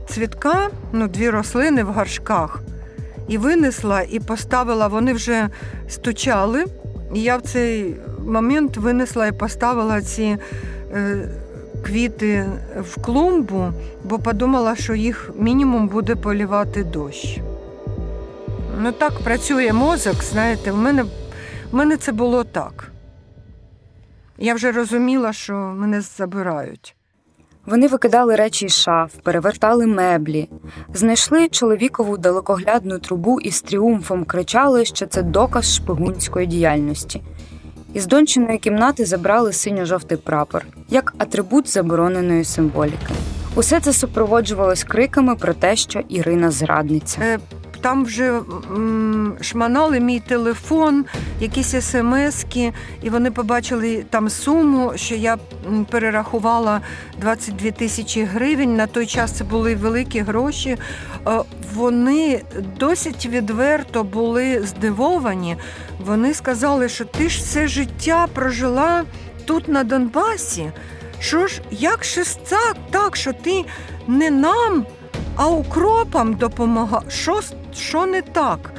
цвітка, 0.08 0.68
ну, 0.92 1.08
дві 1.08 1.30
рослини 1.30 1.84
в 1.84 1.86
горшках, 1.86 2.60
і 3.28 3.38
винесла 3.38 4.02
і 4.10 4.20
поставила, 4.20 4.86
вони 4.86 5.12
вже 5.12 5.48
стучали. 5.88 6.64
І 7.14 7.22
я 7.22 7.36
в 7.36 7.42
цей 7.42 7.96
момент 8.26 8.76
винесла 8.76 9.26
і 9.26 9.32
поставила 9.32 10.02
ці 10.02 10.36
е, 10.94 11.28
квіти 11.86 12.46
в 12.80 13.02
клумбу, 13.02 13.72
бо 14.04 14.18
подумала, 14.18 14.76
що 14.76 14.94
їх 14.94 15.30
мінімум 15.38 15.88
буде 15.88 16.16
полівати 16.16 16.84
дощ. 16.84 17.40
Ну 18.82 18.92
так 18.92 19.12
працює 19.24 19.72
мозок, 19.72 20.24
знаєте, 20.24 20.72
в 20.72 20.76
мене, 20.76 21.04
мене 21.72 21.96
це 21.96 22.12
було 22.12 22.44
так. 22.44 22.90
Я 24.38 24.54
вже 24.54 24.72
розуміла, 24.72 25.32
що 25.32 25.52
мене 25.54 26.00
забирають. 26.00 26.96
Вони 27.66 27.88
викидали 27.88 28.36
речі 28.36 28.68
з 28.68 28.72
шаф, 28.72 29.14
перевертали 29.22 29.86
меблі, 29.86 30.48
знайшли 30.94 31.48
чоловікову 31.48 32.18
далекоглядну 32.18 32.98
трубу 32.98 33.40
і 33.40 33.50
з 33.50 33.62
тріумфом 33.62 34.24
кричали, 34.24 34.84
що 34.84 35.06
це 35.06 35.22
доказ 35.22 35.74
шпигунської 35.74 36.46
діяльності. 36.46 37.22
Із 37.94 38.06
дончиної 38.06 38.58
кімнати 38.58 39.04
забрали 39.04 39.52
синьо-жовтий 39.52 40.18
прапор 40.18 40.66
як 40.88 41.14
атрибут 41.18 41.68
забороненої 41.68 42.44
символіки. 42.44 43.14
Усе 43.54 43.80
це 43.80 43.92
супроводжувалось 43.92 44.84
криками 44.84 45.36
про 45.36 45.54
те, 45.54 45.76
що 45.76 46.00
Ірина 46.08 46.50
зрадниця. 46.50 47.38
Там 47.80 48.04
вже 48.04 48.28
м, 48.70 49.36
шманали 49.40 50.00
мій 50.00 50.20
телефон, 50.20 51.04
якісь 51.40 51.74
смски, 51.80 52.72
і 53.02 53.10
вони 53.10 53.30
побачили 53.30 54.04
там 54.10 54.28
суму, 54.30 54.92
що 54.96 55.14
я 55.14 55.38
перерахувала 55.90 56.80
22 57.20 57.70
тисячі 57.70 58.22
гривень. 58.24 58.76
На 58.76 58.86
той 58.86 59.06
час 59.06 59.32
це 59.32 59.44
були 59.44 59.74
великі 59.74 60.20
гроші. 60.20 60.76
Е, 61.28 61.40
Вони 61.74 62.42
досить 62.78 63.26
відверто 63.26 64.04
були 64.04 64.62
здивовані. 64.66 65.56
Вони 66.06 66.34
сказали, 66.34 66.88
що 66.88 67.04
ти 67.04 67.28
ж 67.28 67.38
все 67.38 67.68
життя 67.68 68.26
прожила 68.34 69.04
тут 69.44 69.68
на 69.68 69.84
Донбасі. 69.84 70.70
Що 71.20 71.46
ж, 71.46 71.60
як 71.70 72.04
ж 72.04 72.24
так, 72.90 73.16
що 73.16 73.32
ти 73.32 73.64
не 74.06 74.30
нам, 74.30 74.86
а 75.40 75.48
укропам 75.48 76.34
допомога. 76.34 77.02
Що, 77.08 77.40
що 77.74 78.06
не 78.06 78.22
так? 78.22 78.72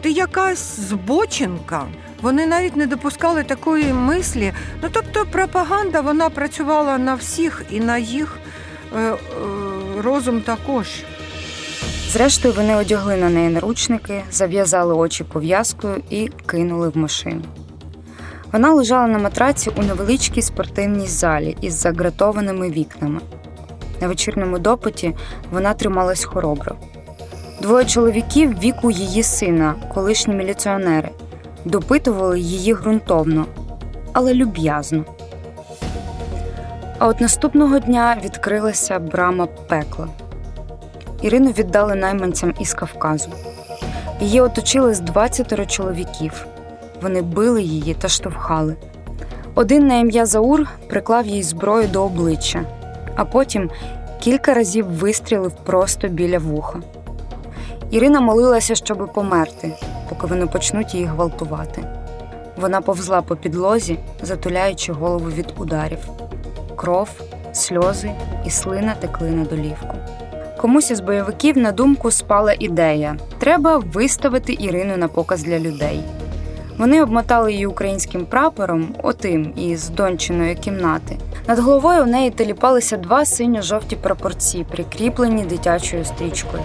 Ти 0.00 0.10
якась 0.10 0.80
збочинка. 0.80 1.86
Вони 2.22 2.46
навіть 2.46 2.76
не 2.76 2.86
допускали 2.86 3.44
такої 3.44 3.92
мислі. 3.92 4.52
Ну 4.82 4.88
тобто 4.92 5.26
пропаганда 5.32 6.00
вона 6.00 6.30
працювала 6.30 6.98
на 6.98 7.14
всіх 7.14 7.64
і 7.70 7.80
на 7.80 7.98
їх 7.98 8.38
е, 8.96 9.00
е, 9.00 9.16
розум 10.02 10.40
також. 10.40 10.86
Зрештою, 12.10 12.54
вони 12.54 12.76
одягли 12.76 13.16
на 13.16 13.30
неї 13.30 13.48
наручники, 13.48 14.22
зав'язали 14.30 14.94
очі 14.94 15.24
пов'язкою 15.24 16.02
і 16.10 16.28
кинули 16.46 16.88
в 16.88 16.96
машину. 16.96 17.42
Вона 18.52 18.72
лежала 18.72 19.06
на 19.06 19.18
матраці 19.18 19.70
у 19.76 19.82
невеличкій 19.82 20.42
спортивній 20.42 21.06
залі 21.06 21.56
із 21.60 21.74
загратованими 21.74 22.70
вікнами. 22.70 23.20
На 24.00 24.08
вечірньому 24.08 24.58
допиті 24.58 25.14
вона 25.50 25.74
трималась 25.74 26.24
хоробро. 26.24 26.76
Двоє 27.62 27.84
чоловіків 27.84 28.58
віку 28.58 28.90
її 28.90 29.22
сина, 29.22 29.74
колишні 29.94 30.34
міліціонери, 30.34 31.10
допитували 31.64 32.40
її 32.40 32.74
ґрунтовно, 32.74 33.46
але 34.12 34.34
люб'язно. 34.34 35.04
А 36.98 37.06
от 37.06 37.20
наступного 37.20 37.78
дня 37.78 38.16
відкрилася 38.24 38.98
брама 38.98 39.46
пекла. 39.46 40.08
Ірину 41.22 41.50
віддали 41.50 41.94
найманцям 41.94 42.54
із 42.60 42.74
Кавказу. 42.74 43.30
Її 44.20 44.40
оточили 44.40 44.94
з 44.94 45.00
20 45.00 45.70
чоловіків. 45.70 46.46
Вони 47.02 47.22
били 47.22 47.62
її 47.62 47.94
та 47.94 48.08
штовхали. 48.08 48.76
Один 49.54 49.86
на 49.86 49.94
ім'я 49.94 50.26
Заур 50.26 50.68
приклав 50.88 51.26
їй 51.26 51.42
зброю 51.42 51.88
до 51.88 52.04
обличчя, 52.04 52.64
а 53.18 53.24
потім 53.24 53.70
кілька 54.20 54.54
разів 54.54 54.86
вистрілив 54.86 55.52
просто 55.52 56.08
біля 56.08 56.38
вуха. 56.38 56.80
Ірина 57.90 58.20
молилася, 58.20 58.74
щоби 58.74 59.06
померти, 59.06 59.72
поки 60.08 60.26
вони 60.26 60.46
почнуть 60.46 60.94
її 60.94 61.06
гвалтувати. 61.06 61.84
Вона 62.56 62.80
повзла 62.80 63.22
по 63.22 63.36
підлозі, 63.36 63.98
затуляючи 64.22 64.92
голову 64.92 65.30
від 65.30 65.46
ударів. 65.58 65.98
Кров, 66.76 67.08
сльози 67.52 68.10
і 68.46 68.50
слина 68.50 68.94
текли 69.00 69.30
на 69.30 69.44
долівку. 69.44 69.94
Комусь 70.60 70.90
із 70.90 71.00
бойовиків 71.00 71.58
на 71.58 71.72
думку 71.72 72.10
спала 72.10 72.54
ідея: 72.58 73.16
треба 73.38 73.76
виставити 73.76 74.56
Ірину 74.58 74.96
на 74.96 75.08
показ 75.08 75.42
для 75.42 75.58
людей. 75.58 76.00
Вони 76.78 77.02
обмотали 77.02 77.52
її 77.52 77.66
українським 77.66 78.26
прапором, 78.26 78.94
отим 79.02 79.52
із 79.56 79.88
дончиної 79.88 80.54
кімнати. 80.54 81.18
Над 81.48 81.58
головою 81.58 82.02
у 82.02 82.06
неї 82.06 82.30
теліпалися 82.30 82.96
два 82.96 83.24
синьо-жовті 83.24 83.96
прапорці, 83.96 84.66
прикріплені 84.70 85.44
дитячою 85.44 86.04
стрічкою. 86.04 86.62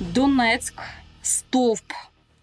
Донецьк, 0.00 0.82
стовп. 1.22 1.92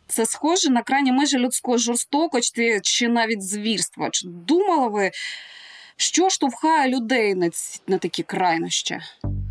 Це 0.08 0.26
схоже 0.26 0.70
на 0.70 0.82
крайні 0.82 1.12
межі 1.12 1.38
людської 1.38 1.78
жорстокості 1.78 2.80
чи 2.84 3.08
навіть 3.08 3.44
звірства. 3.44 4.10
Чи 4.12 4.28
думали 4.28 4.88
ви, 4.90 5.12
що 5.98 6.30
штовхає 6.30 6.90
людей 6.90 7.36
на, 7.88 7.98
такі 7.98 8.24
крайнощі? 8.24 9.00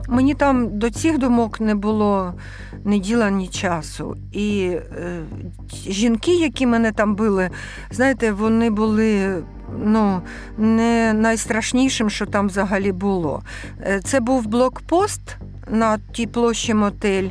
Мені 0.09 0.35
там 0.35 0.79
до 0.79 0.91
цих 0.91 1.19
думок 1.19 1.61
не 1.61 1.75
було 1.75 2.35
ні 2.85 2.99
діла, 2.99 3.31
ні 3.31 3.49
часу. 3.49 4.17
І 4.33 4.77
е, 4.99 5.23
жінки, 5.89 6.35
які 6.35 6.67
мене 6.67 6.93
там 6.93 7.15
били, 7.15 7.51
знаєте, 7.91 8.33
вони 8.33 8.71
були 8.71 9.43
ну, 9.85 10.21
не 10.59 11.13
найстрашнішим, 11.13 12.11
що 12.11 12.27
там 12.27 12.47
взагалі 12.47 12.93
було. 12.93 13.43
Е, 13.81 14.01
Це 14.05 14.21
був 14.21 14.47
блокпост 14.47 15.37
на 15.71 15.99
тій 16.13 16.27
площі 16.27 16.75
мотель. 16.75 17.29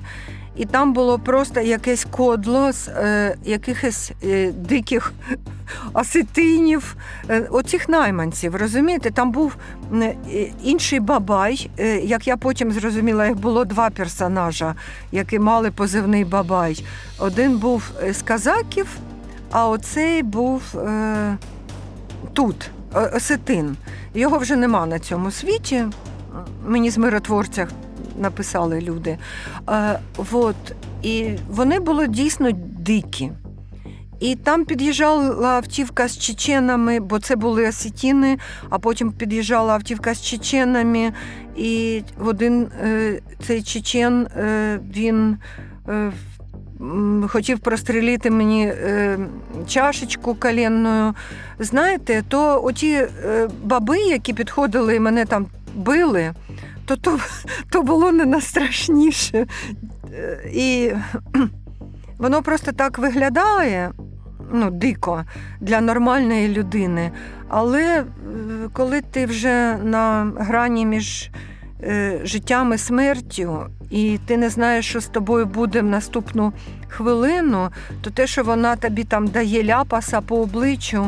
І 0.55 0.65
там 0.65 0.93
було 0.93 1.19
просто 1.19 1.60
якесь 1.62 2.05
кодло 2.12 2.72
з 2.72 2.88
е, 2.88 3.36
якихось 3.45 4.12
е, 4.24 4.51
диких 4.51 5.13
осетинів, 5.93 6.95
е, 7.29 7.39
оцих 7.39 7.89
найманців. 7.89 8.55
Розумієте, 8.55 9.12
там 9.12 9.31
був 9.31 9.55
е, 9.93 10.15
інший 10.63 11.00
бабай. 11.00 11.69
Е, 11.79 11.98
як 12.00 12.27
я 12.27 12.38
потім 12.38 12.72
зрозуміла, 12.72 13.27
їх 13.27 13.36
було 13.36 13.65
два 13.65 13.89
персонажа, 13.89 14.75
які 15.12 15.39
мали 15.39 15.72
позивний 15.72 16.25
бабай. 16.25 16.86
Один 17.19 17.57
був 17.57 17.91
з 18.12 18.22
казаків, 18.22 18.88
а 19.51 19.67
оцей 19.69 20.24
був 20.24 20.62
е, 20.77 21.38
тут, 22.33 22.72
осетин. 23.13 23.77
Його 24.13 24.38
вже 24.38 24.55
нема 24.55 24.86
на 24.86 25.00
цьому 25.00 25.31
світі. 25.31 25.86
Мені 26.67 26.89
з 26.89 26.98
миротворцях 26.98 27.69
написали 28.17 28.82
люди. 28.82 29.17
Е, 29.70 30.00
вот. 30.17 30.55
І 31.01 31.29
вони 31.50 31.79
були 31.79 32.08
дійсно 32.08 32.51
дикі. 32.79 33.32
І 34.20 34.36
там 34.36 34.65
під'їжджала 34.65 35.48
автівка 35.48 36.08
з 36.08 36.17
чеченами, 36.17 37.00
бо 37.00 37.20
це 37.20 37.36
були 37.36 37.67
осетіни, 37.67 38.38
а 38.70 38.79
потім 38.79 39.12
під'їжджала 39.12 39.74
автівка 39.74 40.13
з 40.13 40.22
чеченами, 40.22 41.13
і 41.58 42.03
один 42.25 42.67
е, 42.84 43.20
цей 43.48 43.63
чечен 43.63 44.27
е, 44.38 44.79
він 44.96 45.38
е, 45.89 46.12
хотів 47.27 47.60
прострілити 47.60 48.32
мені 48.32 48.65
е, 48.67 49.20
чашечку 49.67 50.36
коленною. 50.36 51.13
Знаєте, 51.60 52.24
то 52.27 52.63
оті 52.63 52.91
е, 52.91 53.50
баби, 53.63 53.98
які 53.98 54.34
підходили 54.34 54.96
і 54.96 55.00
мене 55.00 55.25
там 55.25 55.48
били, 55.75 56.34
то 56.85 56.95
то, 56.95 57.19
то 57.69 57.81
було 57.81 58.11
не 58.11 58.25
найстрашніше. 58.25 59.45
Е, 60.13 60.49
І 60.53 60.91
воно 62.17 62.41
просто 62.41 62.71
так 62.71 62.99
виглядає 62.99 63.91
ну, 64.51 64.71
дико 64.71 65.23
для 65.61 65.81
нормальної 65.81 66.47
людини. 66.47 67.11
Але 67.49 67.83
е, 67.83 68.05
коли 68.73 69.01
ти 69.01 69.25
вже 69.25 69.77
на 69.83 70.31
грані 70.37 70.85
між 70.85 71.29
е, 71.83 72.21
життям 72.23 72.73
і 72.73 72.77
смертю, 72.77 73.65
і 73.89 74.19
ти 74.25 74.37
не 74.37 74.49
знаєш, 74.49 74.85
що 74.89 75.01
з 75.01 75.07
тобою 75.07 75.45
буде 75.45 75.81
в 75.81 75.85
наступну 75.85 76.53
хвилину, 76.87 77.69
то 78.01 78.09
те, 78.09 78.27
що 78.27 78.43
вона 78.43 78.75
тобі 78.75 79.03
там 79.03 79.27
дає 79.27 79.63
ляпаса 79.63 80.21
по 80.21 80.41
обличчю, 80.41 81.07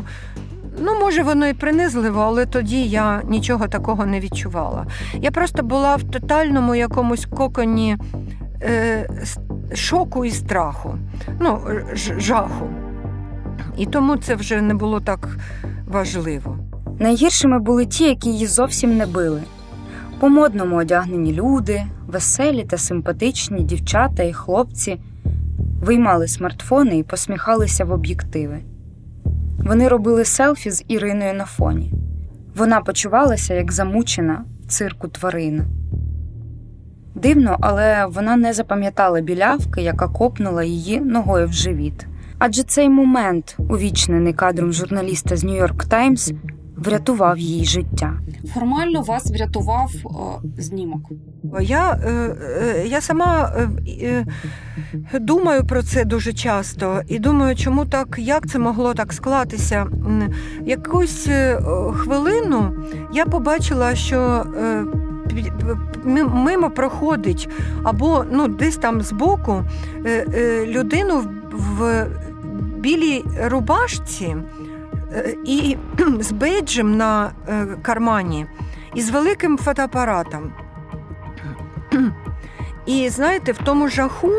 ну, 0.80 1.00
може, 1.00 1.24
воно 1.24 1.48
і 1.48 1.54
принизливо, 1.54 2.22
але 2.22 2.46
тоді 2.46 2.84
я 2.84 3.22
нічого 3.24 3.68
такого 3.68 4.06
не 4.06 4.20
відчувала. 4.20 4.86
Я 5.14 5.32
просто 5.32 5.64
була 5.64 5.96
в 5.96 6.04
тотальному 6.04 6.76
якомусь 6.76 7.26
коконі 7.26 7.98
е, 8.62 9.10
шоку 9.74 10.26
і 10.26 10.32
страху, 10.32 10.98
ну, 11.40 11.60
жаху. 12.18 12.70
І 13.78 13.86
тому 13.86 14.18
це 14.18 14.36
вже 14.36 14.62
не 14.62 14.74
було 14.74 15.00
так 15.00 15.38
важливо. 15.88 16.58
Найгіршими 17.00 17.60
були 17.60 17.86
ті, 17.86 18.04
які 18.04 18.30
її 18.30 18.48
зовсім 18.48 18.98
не 18.98 19.06
били. 19.06 19.42
По 20.20 20.30
модному 20.30 20.76
одягнені 20.76 21.34
люди, 21.34 21.84
веселі 22.08 22.64
та 22.64 22.78
симпатичні 22.78 23.64
дівчата 23.64 24.24
і 24.24 24.34
хлопці 24.34 25.00
виймали 25.82 26.28
смартфони 26.28 26.98
і 26.98 27.04
посміхалися 27.04 27.86
в 27.86 27.92
об'єктиви. 27.92 28.60
Вони 29.66 29.88
робили 29.88 30.26
селфі 30.26 30.72
з 30.72 30.84
Іриною 30.88 31.34
на 31.34 31.46
фоні. 31.46 31.94
Вона 32.56 32.82
почувалася 32.82 33.54
як 33.54 33.72
замучена 33.72 34.46
в 34.64 34.68
цирку 34.68 35.08
тварина. 35.08 35.66
Дивно, 37.16 37.58
але 37.62 38.06
вона 38.06 38.36
не 38.36 38.54
запам'ятала 38.54 39.22
білявки, 39.22 39.82
яка 39.82 40.08
копнула 40.08 40.64
її 40.64 41.00
ногою 41.00 41.48
в 41.48 41.54
живіт. 41.54 42.06
Адже 42.40 42.64
цей 42.64 42.90
момент, 42.90 43.58
увічнений 43.70 44.34
кадром 44.34 44.74
журналіста 44.74 45.38
з 45.38 45.44
Нью-Йорк 45.44 45.86
Таймс, 45.86 46.34
врятував 46.78 47.38
їй 47.38 47.66
життя. 47.66 48.14
Формально 48.54 49.02
вас 49.02 49.32
врятував 49.32 49.92
е, 49.96 50.62
знімок. 50.62 51.12
Я, 51.62 51.92
е, 51.92 52.12
е, 52.12 52.88
я 52.88 53.02
сама 53.02 53.52
думаю 55.14 55.64
про 55.64 55.84
це 55.84 56.06
дуже 56.06 56.34
часто 56.34 57.02
і 57.08 57.20
думаю, 57.20 57.56
чому 57.56 57.86
так, 57.86 58.16
як 58.18 58.48
це 58.48 58.60
могло 58.60 58.94
так 58.94 59.14
склатися. 59.14 59.88
Якусь 60.66 61.28
е, 61.28 61.62
хвилину 61.94 62.72
я 63.14 63.26
побачила, 63.26 63.96
що 63.96 64.46
е, 64.58 64.86
мимо 66.34 66.70
проходить 66.70 67.50
або 67.84 68.26
ну, 68.32 68.48
десь 68.48 68.78
там 68.78 69.02
збоку 69.02 69.64
людину 70.68 71.24
в, 71.52 71.58
в 71.58 72.08
білій 72.80 73.24
рубашці 73.46 74.36
і 75.46 75.78
з 76.20 76.32
бейджем 76.32 76.98
на 76.98 77.32
е, 77.48 77.68
кармані 77.82 78.46
і 78.94 79.02
з 79.02 79.10
великим 79.10 79.58
фотоапаратом. 79.58 80.54
І 82.86 83.10
знаєте, 83.10 83.52
в 83.52 83.58
тому 83.58 83.88
жаху 83.88 84.32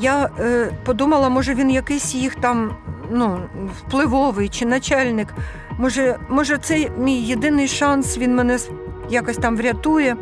я 0.00 0.30
е, 0.40 0.70
подумала, 0.84 1.28
може 1.28 1.54
він 1.54 1.70
якийсь 1.70 2.14
їх 2.14 2.34
там 2.34 2.76
ну, 3.10 3.40
впливовий 3.78 4.48
чи 4.48 4.66
начальник. 4.66 5.28
Може, 5.78 6.16
може, 6.28 6.58
це 6.58 6.88
мій 6.98 7.20
єдиний 7.20 7.68
шанс, 7.68 8.18
він 8.18 8.34
мене 8.34 8.58
якось 9.10 9.36
там 9.36 9.56
врятує. 9.56 10.16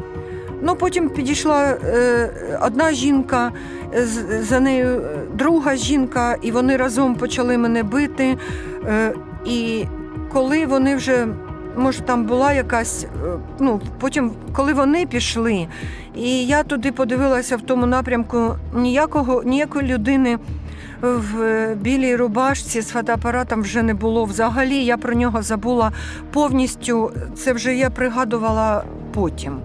Ну, 0.62 0.76
потім 0.76 1.08
підійшла 1.08 1.64
е, 1.64 2.58
одна 2.62 2.92
жінка, 2.92 3.52
е, 3.94 4.06
за 4.42 4.60
нею 4.60 4.86
е, 4.86 5.18
друга 5.34 5.76
жінка, 5.76 6.36
і 6.42 6.50
вони 6.50 6.76
разом 6.76 7.14
почали 7.14 7.58
мене 7.58 7.82
бити. 7.82 8.38
Е, 8.86 9.14
і 9.44 9.84
коли 10.34 10.66
вони 10.66 10.96
вже, 10.96 11.26
може, 11.76 12.00
там 12.00 12.24
була 12.24 12.52
якась, 12.52 13.04
е, 13.04 13.08
ну, 13.60 13.80
потім, 14.00 14.32
коли 14.52 14.72
вони 14.72 15.06
пішли, 15.06 15.66
і 16.14 16.46
я 16.46 16.62
туди 16.62 16.92
подивилася 16.92 17.56
в 17.56 17.62
тому 17.62 17.86
напрямку 17.86 18.54
ніякого, 18.74 19.42
ніякої 19.42 19.88
людини 19.94 20.38
в 21.02 21.42
е, 21.42 21.74
білій 21.80 22.16
рубашці 22.16 22.80
з 22.80 22.88
фотоапаратом 22.88 23.62
вже 23.62 23.82
не 23.82 23.94
було. 23.94 24.24
Взагалі 24.24 24.84
я 24.84 24.96
про 24.96 25.14
нього 25.14 25.42
забула 25.42 25.92
повністю. 26.32 27.12
Це 27.36 27.52
вже 27.52 27.74
я 27.74 27.90
пригадувала 27.90 28.84
потім, 29.12 29.58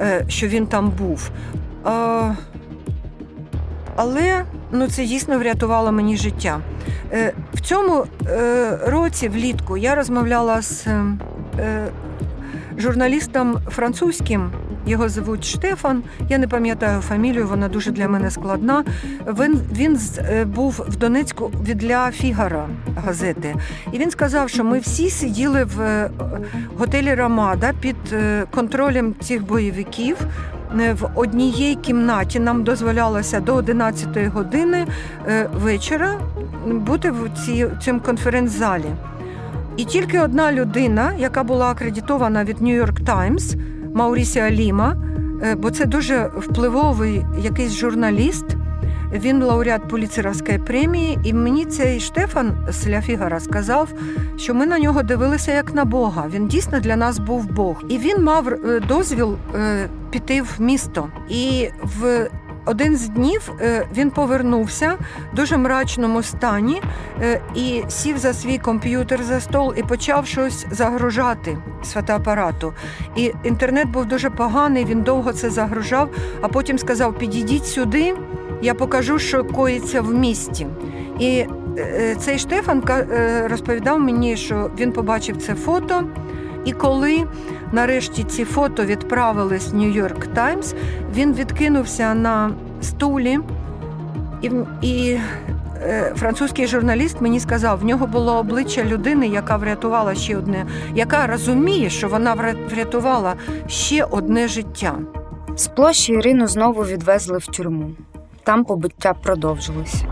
е, 0.00 0.24
що 0.28 0.46
він 0.46 0.66
там 0.66 0.92
був. 0.98 1.30
Але 3.96 4.44
ну, 4.72 4.88
це 4.88 5.04
дійсно 5.04 5.38
врятувало 5.38 5.92
мені 5.92 6.16
життя. 6.16 6.60
Е, 7.12 7.32
В 7.54 7.60
цьому 7.60 8.06
е, 8.26 8.78
році, 8.86 9.28
влітку, 9.28 9.76
я 9.76 9.94
розмовляла 9.94 10.62
з 10.62 10.86
е, 10.86 11.86
журналістом 12.78 13.58
французьким. 13.70 14.50
Його 14.86 15.08
звуть 15.08 15.44
Штефан. 15.44 16.02
Я 16.28 16.38
не 16.38 16.48
пам'ятаю 16.48 17.00
фамілію, 17.00 17.46
вона 17.46 17.68
дуже 17.68 17.90
для 17.90 18.08
мене 18.08 18.30
складна. 18.30 18.84
Він, 19.26 19.60
він 19.72 19.98
був 20.46 20.84
в 20.88 20.96
Донецьку 20.96 21.52
для 21.60 22.10
Фігара 22.10 22.68
газети. 23.06 23.54
І 23.92 23.98
він 23.98 24.10
сказав, 24.10 24.50
що 24.50 24.64
ми 24.64 24.78
всі 24.78 25.10
сиділи 25.10 25.64
в 25.64 26.08
готелі 26.78 27.14
Рамада 27.14 27.72
під 27.80 27.96
контролем 28.50 29.14
цих 29.20 29.46
бойовиків. 29.46 30.16
В 30.76 31.08
одній 31.14 31.78
кімнаті 31.82 32.38
нам 32.38 32.64
дозволялося 32.64 33.40
до 33.40 33.54
11 33.54 34.26
години 34.26 34.86
е, 35.28 35.48
вечора 35.62 36.20
бути 36.66 37.10
в 37.10 37.30
цьому 37.80 38.00
конференц-залі. 38.00 38.94
І 39.76 39.84
тільки 39.84 40.20
одна 40.20 40.52
людина, 40.52 41.12
яка 41.18 41.44
була 41.44 41.66
акредитована 41.66 42.44
від 42.44 42.62
York 42.82 43.04
Times, 43.04 43.56
Маурісіа 43.94 44.50
Ліма, 44.50 44.96
е, 45.42 45.54
бо 45.54 45.70
це 45.70 45.84
дуже 45.84 46.30
впливовий 46.36 47.24
якийсь 47.42 47.72
журналіст. 47.72 48.46
Він 49.12 49.42
лауреат 49.42 49.88
Пуліцеровської 49.88 50.58
премії, 50.58 51.18
і 51.24 51.32
мені 51.32 51.64
цей 51.64 52.00
Штефан 52.00 52.66
з 52.68 52.88
Ля 52.88 53.00
Фігара 53.00 53.40
сказав, 53.40 53.88
що 54.36 54.54
ми 54.54 54.66
на 54.66 54.78
нього 54.78 55.02
дивилися 55.02 55.52
як 55.52 55.74
на 55.74 55.84
Бога. 55.84 56.24
Він 56.34 56.48
дійсно 56.48 56.80
для 56.80 56.96
нас 56.96 57.18
був 57.18 57.46
Бог. 57.52 57.82
І 57.88 57.98
він 57.98 58.24
мав 58.24 58.48
е, 58.48 58.80
дозвіл 58.88 59.36
е, 59.54 59.88
піти 60.10 60.42
в 60.42 60.54
місто. 60.58 61.08
І 61.28 61.68
в 61.82 62.28
один 62.64 62.96
з 62.96 63.08
днів 63.08 63.52
е, 63.60 63.86
він 63.96 64.10
повернувся 64.10 64.96
в 65.32 65.36
дуже 65.36 65.56
мрачному 65.56 66.22
стані 66.22 66.82
і 67.54 67.82
сів 67.88 68.18
за 68.18 68.32
свій 68.32 68.58
комп'ютер 68.58 69.22
за 69.22 69.40
стол 69.40 69.74
і 69.76 69.82
почав 69.82 70.26
щось 70.26 70.66
загружати 70.70 71.58
з 71.84 71.92
фотоапарату. 71.92 72.72
І 73.16 73.32
інтернет 73.44 73.88
був 73.88 74.06
дуже 74.06 74.30
поганий, 74.30 74.84
він 74.84 75.02
довго 75.02 75.32
це 75.32 75.50
загружав, 75.50 76.10
а 76.40 76.48
потім 76.48 76.78
сказав: 76.78 77.18
Підійдіть 77.18 77.66
сюди, 77.66 78.14
я 78.62 78.74
покажу, 78.74 79.18
що 79.18 79.44
коїться 79.44 80.00
в 80.00 80.14
місті. 80.14 80.66
І 81.18 81.44
е, 81.78 82.16
цей 82.18 82.38
Штефан 82.38 82.82
е, 82.88 83.48
розповідав 83.50 84.00
мені, 84.00 84.36
що 84.36 84.70
він 84.78 84.92
побачив 84.92 85.36
це 85.36 85.54
фото. 85.54 86.04
І 86.64 86.72
коли 86.72 87.24
нарешті 87.72 88.24
ці 88.24 88.44
фото 88.44 88.84
відправились 88.84 89.68
в 89.68 89.74
Нью-Йорк 89.74 90.26
Таймс, 90.34 90.74
він 91.14 91.34
відкинувся 91.34 92.14
на 92.14 92.50
стулі 92.82 93.38
І, 94.42 94.50
і 94.82 95.18
е, 95.82 96.12
французький 96.16 96.66
журналіст 96.66 97.20
мені 97.20 97.40
сказав, 97.40 97.78
в 97.78 97.84
нього 97.84 98.06
було 98.06 98.36
обличчя 98.36 98.84
людини, 98.84 99.28
яка 99.28 99.56
врятувала 99.56 100.14
ще 100.14 100.36
одне, 100.36 100.66
яка 100.94 101.26
розуміє, 101.26 101.90
що 101.90 102.08
вона 102.08 102.56
врятувала 102.70 103.34
ще 103.66 104.04
одне 104.04 104.48
життя. 104.48 104.98
З 105.56 105.66
площі 105.66 106.12
Ірину 106.12 106.46
знову 106.46 106.82
відвезли 106.82 107.38
в 107.38 107.46
тюрму. 107.46 107.90
Там 108.46 108.64
побиття 108.64 109.14
продовжилось. 109.14 110.04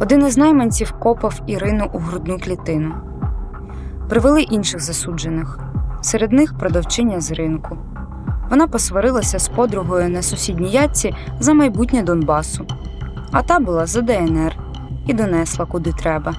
Один 0.00 0.26
із 0.26 0.36
найманців 0.36 0.92
копав 0.92 1.40
Ірину 1.46 1.90
у 1.92 1.98
грудну 1.98 2.38
клітину. 2.38 2.94
Привели 4.08 4.42
інших 4.42 4.80
засуджених. 4.80 5.58
Серед 6.02 6.32
них 6.32 6.58
продавчиня 6.58 7.20
з 7.20 7.32
ринку. 7.32 7.78
Вона 8.50 8.66
посварилася 8.66 9.38
з 9.38 9.48
подругою 9.48 10.08
на 10.08 10.22
сусідній 10.22 10.70
ятці 10.70 11.14
за 11.40 11.54
майбутнє 11.54 12.02
Донбасу. 12.02 12.66
А 13.32 13.42
та 13.42 13.58
була 13.58 13.86
за 13.86 14.00
ДНР 14.00 14.56
і 15.06 15.12
донесла 15.12 15.66
куди 15.66 15.92
треба. 15.92 16.34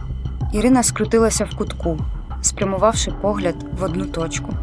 Ірина 0.53 0.83
скрутилася 0.83 1.45
в 1.45 1.55
кутку, 1.57 1.97
спрямувавши 2.41 3.11
погляд 3.21 3.55
в 3.79 3.83
одну 3.83 4.05
точку. 4.05 4.53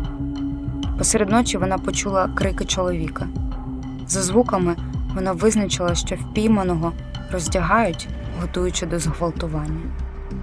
Посеред 0.99 1.31
ночі 1.31 1.59
вона 1.59 1.79
почула 1.79 2.29
крики 2.35 2.65
чоловіка. 2.65 3.27
За 4.07 4.23
звуками 4.23 4.77
вона 5.15 5.33
визначила, 5.33 5.95
що 5.95 6.15
впійманого 6.15 6.93
роздягають, 7.33 8.09
готуючи 8.41 8.87
до 8.87 8.99
зґвалтування. 8.99 9.81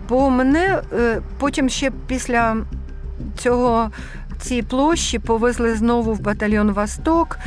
Бо 0.09 0.29
мене 0.29 0.81
е, 0.93 1.21
потім 1.39 1.69
ще 1.69 1.91
після 2.07 2.57
цього 3.37 3.91
цієї 4.39 4.63
площі 4.63 5.19
повезли 5.19 5.75
знову 5.75 6.13
в 6.13 6.21
батальйон 6.21 6.71
Восток, 6.71 7.39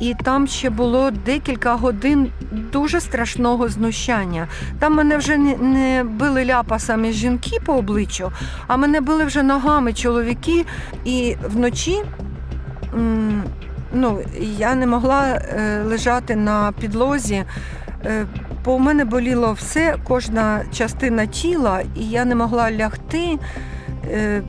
і 0.00 0.14
там 0.24 0.46
ще 0.46 0.70
було 0.70 1.10
декілька 1.10 1.74
годин 1.74 2.32
дуже 2.72 3.00
страшного 3.00 3.68
знущання. 3.68 4.48
Там 4.78 4.94
мене 4.94 5.16
вже 5.16 5.36
не 5.36 6.04
били 6.04 6.44
ляпасами 6.44 7.12
жінки 7.12 7.60
по 7.66 7.74
обличчю, 7.74 8.32
а 8.66 8.76
мене 8.76 9.00
били 9.00 9.24
вже 9.24 9.42
ногами 9.42 9.92
чоловіки, 9.92 10.66
і 11.04 11.36
вночі. 11.48 12.02
Ну, 13.92 14.18
я 14.58 14.74
не 14.74 14.86
могла 14.86 15.26
е, 15.28 15.82
лежати 15.84 16.36
на 16.36 16.72
підлозі, 16.80 17.44
е, 18.04 18.26
бо 18.64 18.74
у 18.74 18.78
мене 18.78 19.04
боліло 19.04 19.52
все, 19.52 19.96
кожна 20.08 20.62
частина 20.72 21.26
тіла, 21.26 21.82
і 21.96 22.08
я 22.08 22.24
не 22.24 22.34
могла 22.34 22.72
лягти. 22.72 23.38
Е, 24.10 24.42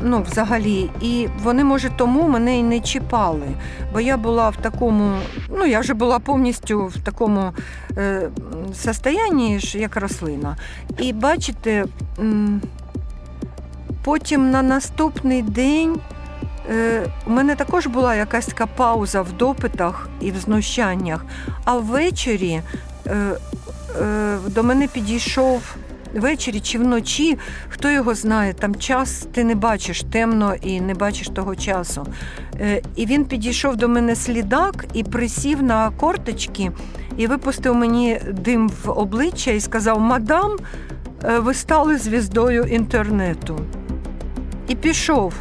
Ну, 0.00 0.22
взагалі, 0.22 0.90
і 1.00 1.28
вони, 1.42 1.64
може, 1.64 1.90
тому 1.96 2.28
мене 2.28 2.58
і 2.58 2.62
не 2.62 2.80
чіпали. 2.80 3.46
Бо 3.92 4.00
я 4.00 4.16
була 4.16 4.48
в 4.48 4.56
такому, 4.56 5.18
ну 5.58 5.66
я 5.66 5.80
вже 5.80 5.94
була 5.94 6.18
повністю 6.18 6.86
в 6.86 7.00
такому 7.00 7.52
е, 7.96 8.28
состоянні, 8.74 9.60
як 9.72 9.96
рослина. 9.96 10.56
І 10.98 11.12
бачите, 11.12 11.84
потім 14.04 14.50
на 14.50 14.62
наступний 14.62 15.42
день 15.42 16.00
у 17.26 17.30
мене 17.30 17.54
також 17.54 17.86
була 17.86 18.14
якась 18.14 18.46
така 18.46 18.66
пауза 18.66 19.22
в 19.22 19.32
допитах 19.32 20.08
і 20.20 20.30
в 20.30 20.36
знущаннях. 20.36 21.24
А 21.64 21.78
ввечері 21.78 22.60
е, 23.06 23.14
е, 24.02 24.38
до 24.48 24.62
мене 24.62 24.86
підійшов 24.88 25.76
ввечері 26.14 26.60
чи 26.60 26.78
вночі, 26.78 27.38
хто 27.68 27.90
його 27.90 28.14
знає, 28.14 28.54
там 28.54 28.74
час 28.74 29.26
ти 29.32 29.44
не 29.44 29.54
бачиш 29.54 30.02
темно 30.02 30.54
і 30.62 30.80
не 30.80 30.94
бачиш 30.94 31.28
того 31.28 31.56
часу. 31.56 32.06
Е, 32.60 32.82
і 32.96 33.06
він 33.06 33.24
підійшов 33.24 33.76
до 33.76 33.88
мене 33.88 34.16
слідак 34.16 34.84
і 34.94 35.04
присів 35.04 35.62
на 35.62 35.90
корточки 35.90 36.72
і 37.16 37.26
випустив 37.26 37.74
мені 37.74 38.20
дим 38.32 38.68
в 38.68 38.90
обличчя 38.90 39.50
і 39.50 39.60
сказав: 39.60 40.00
Мадам, 40.00 40.56
е, 41.24 41.38
ви 41.38 41.54
стали 41.54 41.98
звіздою 41.98 42.62
інтернету. 42.62 43.60
І 44.68 44.74
пішов. 44.74 45.34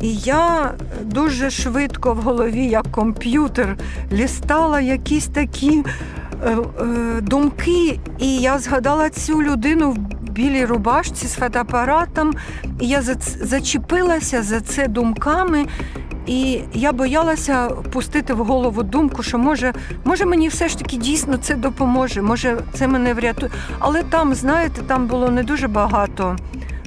І 0.00 0.14
я 0.14 0.70
дуже 1.02 1.50
швидко 1.50 2.14
в 2.14 2.16
голові, 2.16 2.66
як 2.66 2.92
комп'ютер, 2.92 3.76
лістала 4.12 4.80
якісь 4.80 5.26
такі 5.26 5.84
е, 6.44 6.50
е, 6.80 6.84
думки, 7.20 7.98
і 8.18 8.36
я 8.36 8.58
згадала 8.58 9.10
цю 9.10 9.42
людину 9.42 9.90
в 9.90 9.96
білій 10.30 10.64
рубашці 10.64 11.26
з 11.26 11.34
фотоапаратом, 11.34 12.32
і 12.80 12.88
я 12.88 13.00
зац- 13.00 13.44
зачепилася 13.46 14.42
за 14.42 14.60
це 14.60 14.88
думками. 14.88 15.66
І 16.26 16.60
я 16.74 16.92
боялася 16.92 17.68
пустити 17.68 18.34
в 18.34 18.44
голову 18.44 18.82
думку, 18.82 19.22
що 19.22 19.38
може, 19.38 19.72
може 20.04 20.24
мені 20.24 20.48
все 20.48 20.68
ж 20.68 20.78
таки 20.78 20.96
дійсно 20.96 21.36
це 21.36 21.54
допоможе, 21.54 22.22
може 22.22 22.56
це 22.72 22.88
мене 22.88 23.14
врятує. 23.14 23.52
Але 23.78 24.02
там, 24.02 24.34
знаєте, 24.34 24.82
там 24.86 25.06
було 25.06 25.30
не 25.30 25.42
дуже 25.42 25.68
багато 25.68 26.36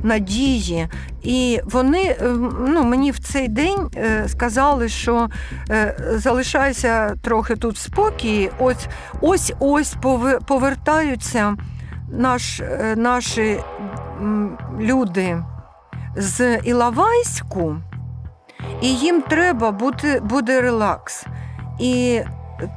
надії. 0.03 0.87
І 1.23 1.59
вони 1.65 2.03
е, 2.03 2.17
ну, 2.59 2.83
мені 2.83 3.11
в 3.11 3.19
цей 3.19 3.47
день 3.47 3.89
е, 3.95 4.23
сказали, 4.27 4.89
що 4.89 5.29
е, 5.69 5.95
залишайся 6.15 7.15
трохи 7.21 7.55
тут 7.55 7.75
в 7.75 7.79
спокій, 7.79 8.51
ось 8.59 8.87
ось 9.21 9.53
ось 9.59 9.95
повертаються 10.47 11.55
наш, 12.11 12.61
наші 12.95 13.59
люди 14.79 15.43
з 16.15 16.57
Іловайську, 16.57 17.75
і 18.81 18.95
їм 18.95 19.21
треба 19.21 19.71
бути, 19.71 20.19
буде 20.19 20.61
релакс. 20.61 21.25
І 21.79 22.21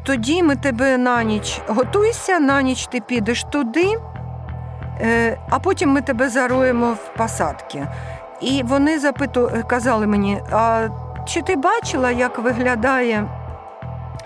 тоді 0.05 0.43
ми 0.43 0.57
тебе 0.57 0.99
на 0.99 1.23
ніч 1.23 1.61
готуйся, 1.67 2.39
на 2.39 2.63
ніч 2.63 2.87
ти 2.87 3.01
підеш 3.01 3.45
туди, 3.53 3.95
а 5.51 5.59
потім 5.59 5.91
ми 5.91 6.01
тебе 6.01 6.29
зароємо 6.29 6.93
в 6.93 7.17
посадки. 7.17 7.87
І 8.41 8.63
вони 8.63 8.99
запиту, 8.99 9.51
казали 9.67 10.07
мені, 10.07 10.43
а 10.53 10.89
чи 11.27 11.43
ти 11.43 11.57
бачила, 11.57 12.11
як 12.11 12.39
виглядає 12.39 13.29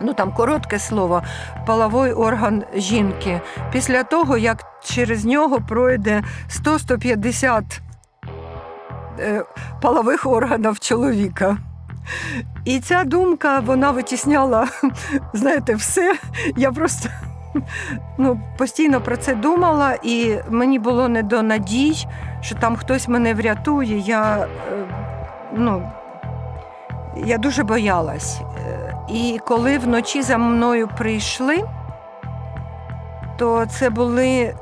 ну 0.01 0.15
там 0.15 0.33
коротке 0.33 0.79
слово, 0.79 1.23
половий 1.67 2.13
орган 2.13 2.65
жінки, 2.75 3.41
після 3.73 4.03
того, 4.03 4.39
як 4.39 4.65
через 4.85 5.25
нього 5.25 5.61
пройде 5.69 6.23
100-150 6.51 7.63
е, 9.19 9.45
полових 9.83 10.27
органів 10.27 10.79
чоловіка. 10.79 11.57
І 12.65 12.81
ця 12.81 13.05
думка 13.05 13.61
вона 13.61 13.91
витісняла, 13.91 14.69
знаєте, 15.33 15.75
все. 15.75 16.17
Я 16.57 16.73
просто 16.73 17.09
ну, 18.19 18.41
постійно 18.59 19.01
про 19.01 19.17
це 19.17 19.35
думала, 19.35 19.95
і 20.03 20.37
мені 20.49 20.79
було 20.79 21.09
не 21.09 21.23
до 21.23 21.43
надій, 21.43 22.07
що 22.41 22.55
там 22.55 22.77
хтось 22.77 23.09
мене 23.09 23.35
врятує. 23.35 23.99
Я, 23.99 24.37
е, 24.37 24.47
ну, 25.57 25.91
я 27.17 27.39
дуже 27.39 27.63
боялась. 27.63 28.41
Е, 28.41 28.95
І 29.09 29.41
коли 29.47 29.79
вночі 29.79 30.23
за 30.23 30.39
мною 30.39 30.89
прийшли, 30.99 31.65
то 33.39 33.67
це 33.67 33.91
були 33.91 34.29
е, 34.29 34.55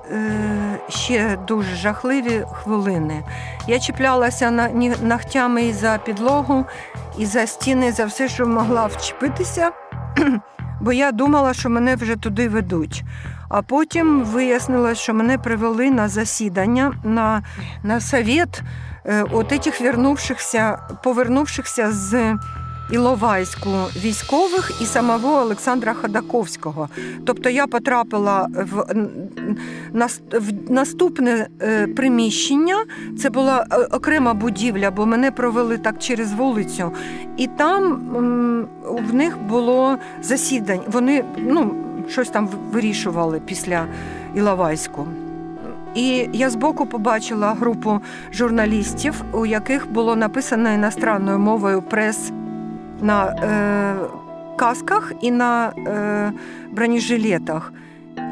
ще 0.88 1.38
дуже 1.48 1.74
жахливі 1.74 2.44
хвилини. 2.52 3.24
Я 3.66 3.78
чіплялася 3.78 4.50
ногтями 5.02 5.62
і 5.62 5.72
за 5.72 5.98
підлогу, 6.04 6.64
і 7.18 7.26
за 7.26 7.46
стіни, 7.46 7.92
за 7.92 8.04
все, 8.04 8.28
що 8.28 8.46
могла 8.46 8.86
вчепитися, 8.86 9.70
бо 10.80 10.92
я 10.92 11.12
думала, 11.12 11.54
що 11.54 11.70
мене 11.70 11.96
вже 11.96 12.16
туди 12.16 12.48
ведуть. 12.48 13.04
А 13.48 13.62
потім 13.62 14.24
вияснилось, 14.24 14.98
що 14.98 15.14
мене 15.14 15.38
привели 15.38 15.90
на 15.90 16.08
засідання, 16.08 16.92
на, 17.04 17.42
на 17.82 18.00
совет 18.00 18.62
е, 19.04 19.22
от 19.32 19.52
этих 19.52 19.82
вернувшихся, 19.82 20.78
повернувшихся 21.04 21.92
з 21.92 22.36
Іловайську 22.90 23.70
військових 23.96 24.72
і 24.82 24.84
самого 24.84 25.36
Олександра 25.36 25.94
Ходаковського. 25.94 26.88
Тобто 27.26 27.50
я 27.50 27.66
потрапила 27.66 28.48
в, 28.52 28.94
нас- 29.92 30.20
в 30.32 30.72
наступне 30.72 31.48
е, 31.62 31.86
приміщення. 31.86 32.76
Це 33.18 33.30
була 33.30 33.66
е, 33.72 33.76
окрема 33.76 34.34
будівля, 34.34 34.90
бо 34.90 35.06
мене 35.06 35.30
провели 35.30 35.78
так 35.78 35.98
через 35.98 36.32
вулицю. 36.32 36.92
І 37.36 37.46
там 37.46 38.00
в 39.08 39.14
них 39.14 39.38
було 39.48 39.98
засідання. 40.22 40.82
Вони 40.86 41.24
ну, 41.36 41.74
щось 42.08 42.28
там 42.28 42.48
вирішували 42.72 43.40
після 43.46 43.86
Іловайську. 44.34 45.06
І 45.94 46.28
я 46.32 46.50
збоку 46.50 46.86
побачила 46.86 47.54
групу 47.60 48.00
журналістів, 48.32 49.22
у 49.32 49.46
яких 49.46 49.90
було 49.92 50.16
написано 50.16 50.70
іностранною 50.70 51.38
мовою 51.38 51.82
прес 51.82 52.32
на 53.00 53.24
е, 53.26 53.96
касках 54.56 55.12
і 55.20 55.30
на 55.30 55.66
е, 55.66 56.32
бронежилетах. 56.70 57.72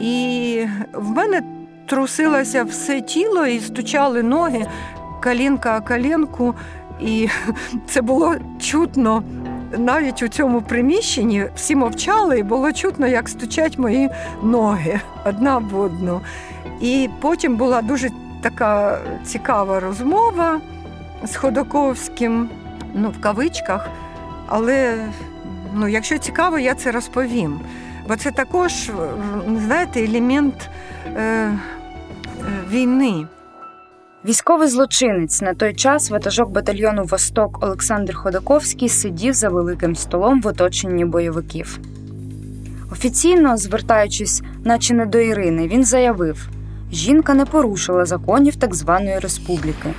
І 0.00 0.66
в 0.92 1.10
мене 1.10 1.42
трусилося 1.86 2.64
все 2.64 3.00
тіло 3.00 3.46
і 3.46 3.60
стучали 3.60 4.22
ноги, 4.22 4.66
колінка 5.22 5.78
о 5.78 5.88
колінку. 5.88 6.54
І 7.00 7.28
це 7.86 8.02
було 8.02 8.34
чутно 8.60 9.22
навіть 9.78 10.22
у 10.22 10.28
цьому 10.28 10.62
приміщенні 10.62 11.44
всі 11.54 11.76
мовчали, 11.76 12.38
і 12.38 12.42
було 12.42 12.72
чутно, 12.72 13.06
як 13.06 13.28
стучать 13.28 13.78
мої 13.78 14.10
ноги 14.42 15.00
одна 15.24 15.58
в 15.58 15.80
одну. 15.80 16.20
І 16.80 17.08
потім 17.20 17.56
була 17.56 17.82
дуже 17.82 18.10
така 18.42 18.98
цікава 19.24 19.80
розмова 19.80 20.60
з 21.24 21.36
Ходоковським, 21.36 22.48
ну, 22.94 23.10
в 23.10 23.20
кавичках. 23.20 23.88
Але 24.46 25.08
ну, 25.74 25.88
якщо 25.88 26.18
цікаво, 26.18 26.58
я 26.58 26.74
це 26.74 26.92
розповім. 26.92 27.60
Бо 28.08 28.16
це 28.16 28.30
також, 28.30 28.90
знаєте, 29.56 30.04
елемент 30.04 30.70
е, 31.16 31.20
е, 31.20 31.58
війни. 32.70 33.26
Військовий 34.24 34.68
злочинець 34.68 35.42
на 35.42 35.54
той 35.54 35.74
час 35.74 36.10
ватажок 36.10 36.50
батальйону 36.50 37.04
Восток 37.04 37.64
Олександр 37.64 38.14
Ходаковський 38.14 38.88
сидів 38.88 39.34
за 39.34 39.48
великим 39.48 39.96
столом 39.96 40.40
в 40.40 40.46
оточенні 40.46 41.04
бойовиків. 41.04 41.78
Офіційно, 42.92 43.56
звертаючись, 43.56 44.42
наче 44.64 44.94
не 44.94 45.06
до 45.06 45.18
Ірини, 45.18 45.68
він 45.68 45.84
заявив: 45.84 46.48
жінка 46.92 47.34
не 47.34 47.44
порушила 47.44 48.04
законів 48.04 48.56
так 48.56 48.74
званої 48.74 49.18
республіки. 49.18 49.94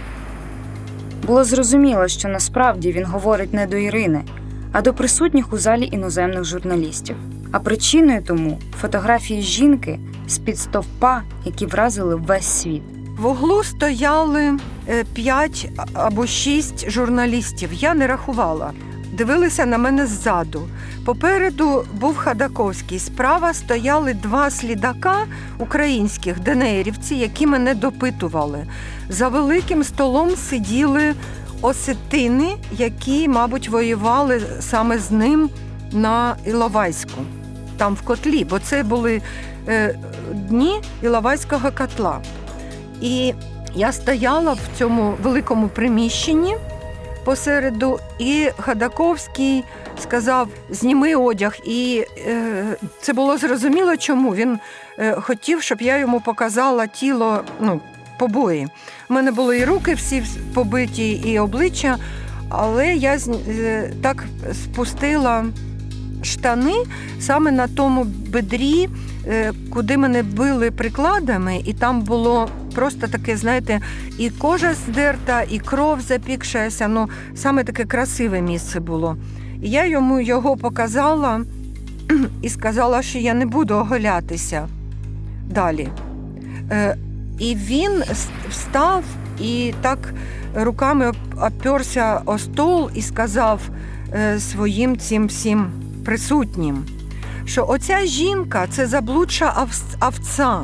Було 1.28 1.44
зрозуміло, 1.44 2.08
що 2.08 2.28
насправді 2.28 2.92
він 2.92 3.06
говорить 3.06 3.54
не 3.54 3.68
до 3.68 3.78
Ірини, 3.78 4.24
а 4.72 4.82
до 4.82 4.94
присутніх 4.94 5.54
у 5.54 5.58
залі 5.58 5.90
іноземних 5.92 6.44
журналістів. 6.44 7.16
А 7.52 7.60
причиною 7.60 8.24
тому 8.28 8.60
фотографії 8.82 9.42
жінки 9.42 10.00
з-під 10.28 10.58
стовпа, 10.60 11.22
які 11.46 11.66
вразили 11.66 12.16
весь 12.16 12.46
світ. 12.46 12.82
В 13.20 13.26
углу 13.26 13.64
стояли 13.64 14.60
е, 14.90 15.04
п'ять 15.14 15.70
або 15.94 16.28
шість 16.28 16.90
журналістів. 16.90 17.70
Я 17.74 17.94
не 17.94 18.08
рахувала. 18.08 18.72
Дивилися 19.18 19.66
на 19.66 19.78
мене 19.78 20.06
ззаду. 20.06 20.68
Попереду 21.06 21.86
був 21.94 22.18
Хадаковський. 22.18 23.00
Справа 23.00 23.54
стояли 23.54 24.14
два 24.14 24.50
слідака 24.50 25.16
українських 25.60 26.40
денеїрівці, 26.40 27.16
які 27.16 27.48
мене 27.48 27.76
допитували. 27.76 28.66
За 29.10 29.28
великим 29.28 29.84
столом 29.84 30.30
сиділи 30.30 31.16
осетини, 31.62 32.56
які, 32.72 33.28
мабуть, 33.28 33.70
воювали 33.70 34.42
саме 34.60 34.98
з 35.00 35.12
ним 35.12 35.50
на 35.92 36.36
Іловайську, 36.46 37.22
там 37.78 37.96
в 37.96 38.02
котлі, 38.02 38.44
бо 38.44 38.60
це 38.60 38.84
були 38.84 39.22
е, 39.68 40.00
дні 40.34 40.82
Іловайського 41.04 41.72
котла. 41.78 42.22
І 43.02 43.34
я 43.76 43.92
стояла 43.92 44.54
в 44.54 44.78
цьому 44.78 45.16
великому 45.24 45.68
приміщенні 45.68 46.56
посереду, 47.28 48.00
і 48.20 48.50
Хадаковський 48.60 49.64
сказав: 50.02 50.48
зніми 50.70 51.16
одяг. 51.16 51.58
І 51.66 52.06
е, 52.28 52.66
це 53.02 53.14
було 53.14 53.38
зрозуміло, 53.38 53.98
чому 53.98 54.36
він 54.36 54.60
е, 55.00 55.12
хотів, 55.12 55.62
щоб 55.62 55.82
я 55.82 55.98
йому 55.98 56.22
показала 56.22 56.88
тіло 56.88 57.44
ну, 57.60 57.82
побої. 58.20 58.68
У 59.10 59.14
мене 59.14 59.32
були 59.32 59.58
і 59.60 59.66
руки 59.66 59.94
всі 59.94 60.24
побиті, 60.54 61.12
і 61.12 61.40
обличчя, 61.40 61.98
але 62.50 62.96
я 62.96 63.18
е, 63.48 63.92
так 64.02 64.26
спустила 64.54 65.46
штани 66.24 66.76
саме 67.20 67.52
на 67.52 67.68
тому 67.68 68.04
бедрі, 68.04 68.90
е, 69.28 69.54
куди 69.74 69.98
мене 69.98 70.24
били 70.24 70.72
прикладами, 70.72 71.62
і 71.66 71.74
там 71.74 72.02
було 72.02 72.50
просто 72.76 73.08
таке, 73.08 73.38
знаєте, 73.38 73.80
і 74.18 74.30
кожа 74.30 74.74
здерта, 74.74 75.42
і 75.50 75.60
кров 75.60 76.02
запікшася. 76.02 76.88
Ну, 76.88 77.10
саме 77.36 77.64
таке 77.64 77.86
красиве 77.86 78.42
місце 78.42 78.80
було. 78.80 79.18
І 79.62 79.70
я 79.70 79.86
йому 79.86 80.20
його 80.20 80.58
показала 80.58 81.42
і 82.42 82.50
сказала, 82.50 83.02
що 83.02 83.20
я 83.20 83.34
не 83.34 83.46
буду 83.46 83.74
оголятися 83.76 84.68
далі. 85.50 85.88
Е, 86.72 86.98
І 87.40 87.56
він 87.56 88.04
встав 88.50 89.04
і 89.42 89.74
так 89.82 90.14
руками 90.56 91.06
оп- 91.10 91.48
оперся 91.48 92.22
о 92.26 92.38
стол 92.38 92.90
і 92.96 93.02
сказав 93.02 93.62
е, 94.14 94.40
своїм 94.40 94.98
цим 94.98 95.28
всім 95.28 95.68
присутнім, 96.08 96.86
що 97.46 97.66
оця 97.68 98.06
жінка 98.06 98.68
це 98.70 98.88
заблудша 98.88 99.68
овця. 100.02 100.62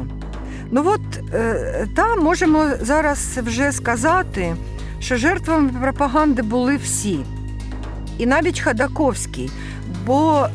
Ну 0.71 0.83
от 0.85 1.33
е, 1.33 1.87
та 1.95 2.15
можемо 2.15 2.65
зараз 2.81 3.37
вже 3.37 3.71
сказати, 3.71 4.55
що 4.99 5.17
жертвами 5.17 5.69
пропаганди 5.81 6.41
були 6.41 6.77
всі, 6.77 7.19
і 8.17 8.25
навіть 8.25 8.59
Хадаковський, 8.59 9.51
бо 10.05 10.47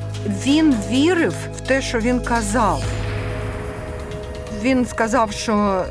він 0.46 0.74
вірив 0.90 1.34
в 1.56 1.60
те, 1.60 1.82
що 1.82 1.98
він 1.98 2.20
казав. 2.20 2.82
Він 4.62 4.86
сказав, 4.86 5.32
що 5.32 5.84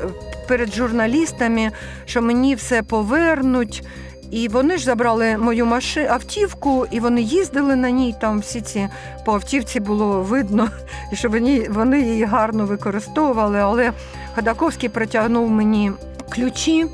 перед 0.48 0.74
журналістами, 0.74 1.70
що 2.06 2.22
мені 2.22 2.54
все 2.54 2.82
повернуть. 2.82 3.84
І 4.30 4.48
вони 4.48 4.78
ж 4.78 4.84
забрали 4.84 5.38
мою 5.38 5.66
машину 5.66 6.08
автівку, 6.10 6.86
і 6.90 7.00
вони 7.00 7.22
їздили 7.22 7.76
на 7.76 7.90
ній. 7.90 8.14
Там 8.20 8.38
всі 8.38 8.60
ці 8.60 8.88
по 9.24 9.34
автівці 9.34 9.80
було 9.80 10.22
видно, 10.22 10.70
що 11.12 11.28
вони, 11.28 11.68
вони 11.70 12.00
її 12.00 12.24
гарно 12.24 12.66
використовували. 12.66 13.58
Але 13.58 13.92
Ходаковський 14.34 14.88
протягнув 14.88 15.50
мені 15.50 15.92
ключі 16.30 16.86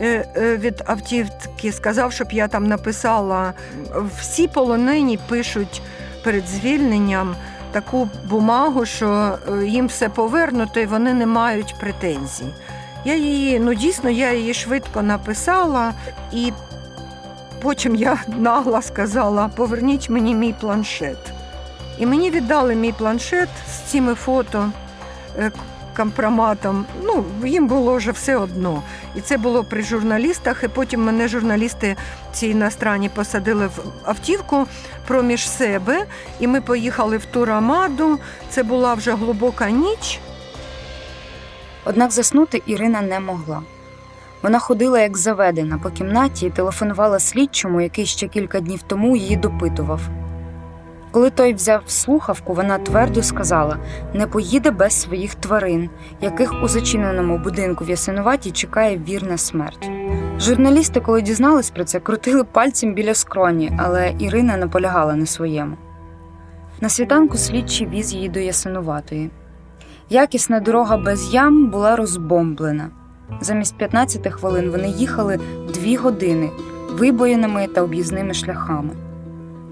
е, 0.00 0.28
е, 0.36 0.56
від 0.56 0.82
автівки, 0.86 1.72
сказав, 1.72 2.12
щоб 2.12 2.32
я 2.32 2.48
там 2.48 2.66
написала. 2.66 3.52
Всі 4.20 4.48
полонені 4.48 5.18
пишуть 5.28 5.82
перед 6.24 6.48
звільненням 6.48 7.36
таку 7.72 8.08
бумагу, 8.30 8.86
що 8.86 9.38
е, 9.48 9.66
їм 9.66 9.86
все 9.86 10.08
повернуто, 10.08 10.80
і 10.80 10.86
вони 10.86 11.14
не 11.14 11.26
мають 11.26 11.74
претензій. 11.80 12.54
Я 13.04 13.14
її, 13.14 13.58
ну 13.58 13.74
дійсно, 13.74 14.10
я 14.10 14.32
її 14.32 14.54
швидко 14.54 15.02
написала, 15.02 15.92
і 16.32 16.52
потім 17.62 17.96
я 17.96 18.18
нагло 18.38 18.82
сказала: 18.82 19.48
поверніть 19.48 20.10
мені 20.10 20.34
мій 20.34 20.54
планшет. 20.60 21.18
І 21.98 22.06
мені 22.06 22.30
віддали 22.30 22.74
мій 22.74 22.92
планшет 22.92 23.48
з 23.70 23.90
цими 23.90 24.14
фото 24.14 24.70
е, 25.38 25.50
компроматом. 25.96 26.86
Ну, 27.02 27.24
їм 27.44 27.66
було 27.66 27.96
вже 27.96 28.10
все 28.10 28.36
одно. 28.36 28.82
І 29.14 29.20
це 29.20 29.36
було 29.36 29.64
при 29.64 29.82
журналістах. 29.82 30.64
І 30.64 30.68
потім 30.68 31.04
мене 31.04 31.28
журналісти 31.28 31.96
ці 32.32 32.46
іностранні 32.46 33.08
посадили 33.08 33.66
в 33.66 33.80
автівку 34.04 34.66
проміж 35.06 35.48
себе, 35.48 36.04
і 36.40 36.46
ми 36.46 36.60
поїхали 36.60 37.16
в 37.16 37.24
Турамаду. 37.24 38.18
Це 38.50 38.62
була 38.62 38.94
вже 38.94 39.14
глибока 39.14 39.70
ніч. 39.70 40.20
Однак 41.88 42.10
заснути 42.10 42.62
Ірина 42.66 43.02
не 43.02 43.20
могла. 43.20 43.62
Вона 44.42 44.58
ходила 44.58 45.00
як 45.00 45.16
заведена 45.16 45.78
по 45.78 45.90
кімнаті 45.90 46.46
і 46.46 46.50
телефонувала 46.50 47.18
слідчому, 47.18 47.80
який 47.80 48.06
ще 48.06 48.28
кілька 48.28 48.60
днів 48.60 48.82
тому 48.86 49.16
її 49.16 49.36
допитував. 49.36 50.00
Коли 51.10 51.30
той 51.30 51.54
взяв 51.54 51.82
слухавку, 51.86 52.54
вона 52.54 52.78
твердо 52.78 53.22
сказала: 53.22 53.78
не 54.14 54.26
поїде 54.26 54.70
без 54.70 54.92
своїх 55.00 55.34
тварин, 55.34 55.90
яких 56.20 56.62
у 56.62 56.68
зачиненому 56.68 57.38
будинку 57.38 57.84
в 57.84 57.90
Ясинуваті 57.90 58.50
чекає 58.50 58.98
вірна 59.08 59.38
смерть. 59.38 59.90
Журналісти, 60.38 61.00
коли 61.00 61.22
дізнались 61.22 61.70
про 61.70 61.84
це, 61.84 62.00
крутили 62.00 62.44
пальцем 62.44 62.94
біля 62.94 63.14
скроні, 63.14 63.72
але 63.78 64.14
Ірина 64.18 64.56
наполягала 64.56 65.16
на 65.16 65.26
своєму. 65.26 65.76
На 66.80 66.88
світанку 66.88 67.36
слідчий 67.36 67.86
віз 67.86 68.14
її 68.14 68.28
до 68.28 68.40
Ясинуватої. 68.40 69.30
Якісна 70.10 70.60
дорога 70.60 70.96
без 70.96 71.34
ям 71.34 71.66
була 71.66 71.96
розбомблена. 71.96 72.90
Замість 73.40 73.76
15 73.76 74.32
хвилин 74.32 74.70
вони 74.70 74.88
їхали 74.88 75.38
дві 75.74 75.96
години 75.96 76.50
вибоїними 76.92 77.66
та 77.66 77.82
об'їзними 77.82 78.34
шляхами. 78.34 78.90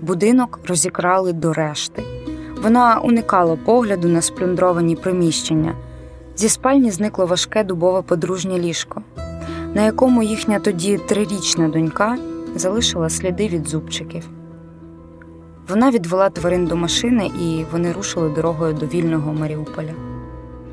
Будинок 0.01 0.61
розікрали 0.69 1.33
до 1.33 1.53
решти. 1.53 2.03
Вона 2.63 3.01
уникала 3.01 3.57
погляду 3.57 4.09
на 4.09 4.23
сплюндровані 4.23 4.97
приміщення. 4.97 5.75
Зі 6.37 6.49
спальні 6.49 6.91
зникло 6.91 7.27
важке 7.27 7.65
дубове 7.65 8.03
подружнє 8.03 8.59
ліжко, 8.59 9.03
на 9.75 9.83
якому 9.83 10.23
їхня 10.23 10.59
тоді 10.59 10.99
трирічна 10.99 11.69
донька 11.69 12.19
залишила 12.55 13.11
сліди 13.11 13.49
від 13.49 13.69
зубчиків. 13.69 14.29
Вона 15.69 15.91
відвела 15.91 16.31
тварин 16.31 16.67
до 16.67 16.77
машини, 16.77 17.31
і 17.41 17.65
вони 17.73 17.93
рушили 17.93 18.29
дорогою 18.29 18.75
до 18.75 18.87
вільного 18.87 19.33
Маріуполя. 19.33 20.14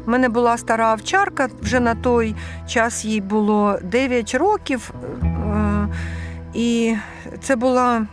У 0.07 0.11
мене 0.11 0.29
була 0.29 0.57
стара 0.57 0.93
овчарка, 0.93 1.49
вже 1.61 1.79
на 1.79 1.95
той 1.95 2.35
час 2.67 3.05
їй 3.05 3.21
було 3.21 3.79
9 3.83 4.35
років. 4.35 4.91
е, 5.23 5.87
І 6.53 6.95
це 7.41 7.55
була 7.55 8.07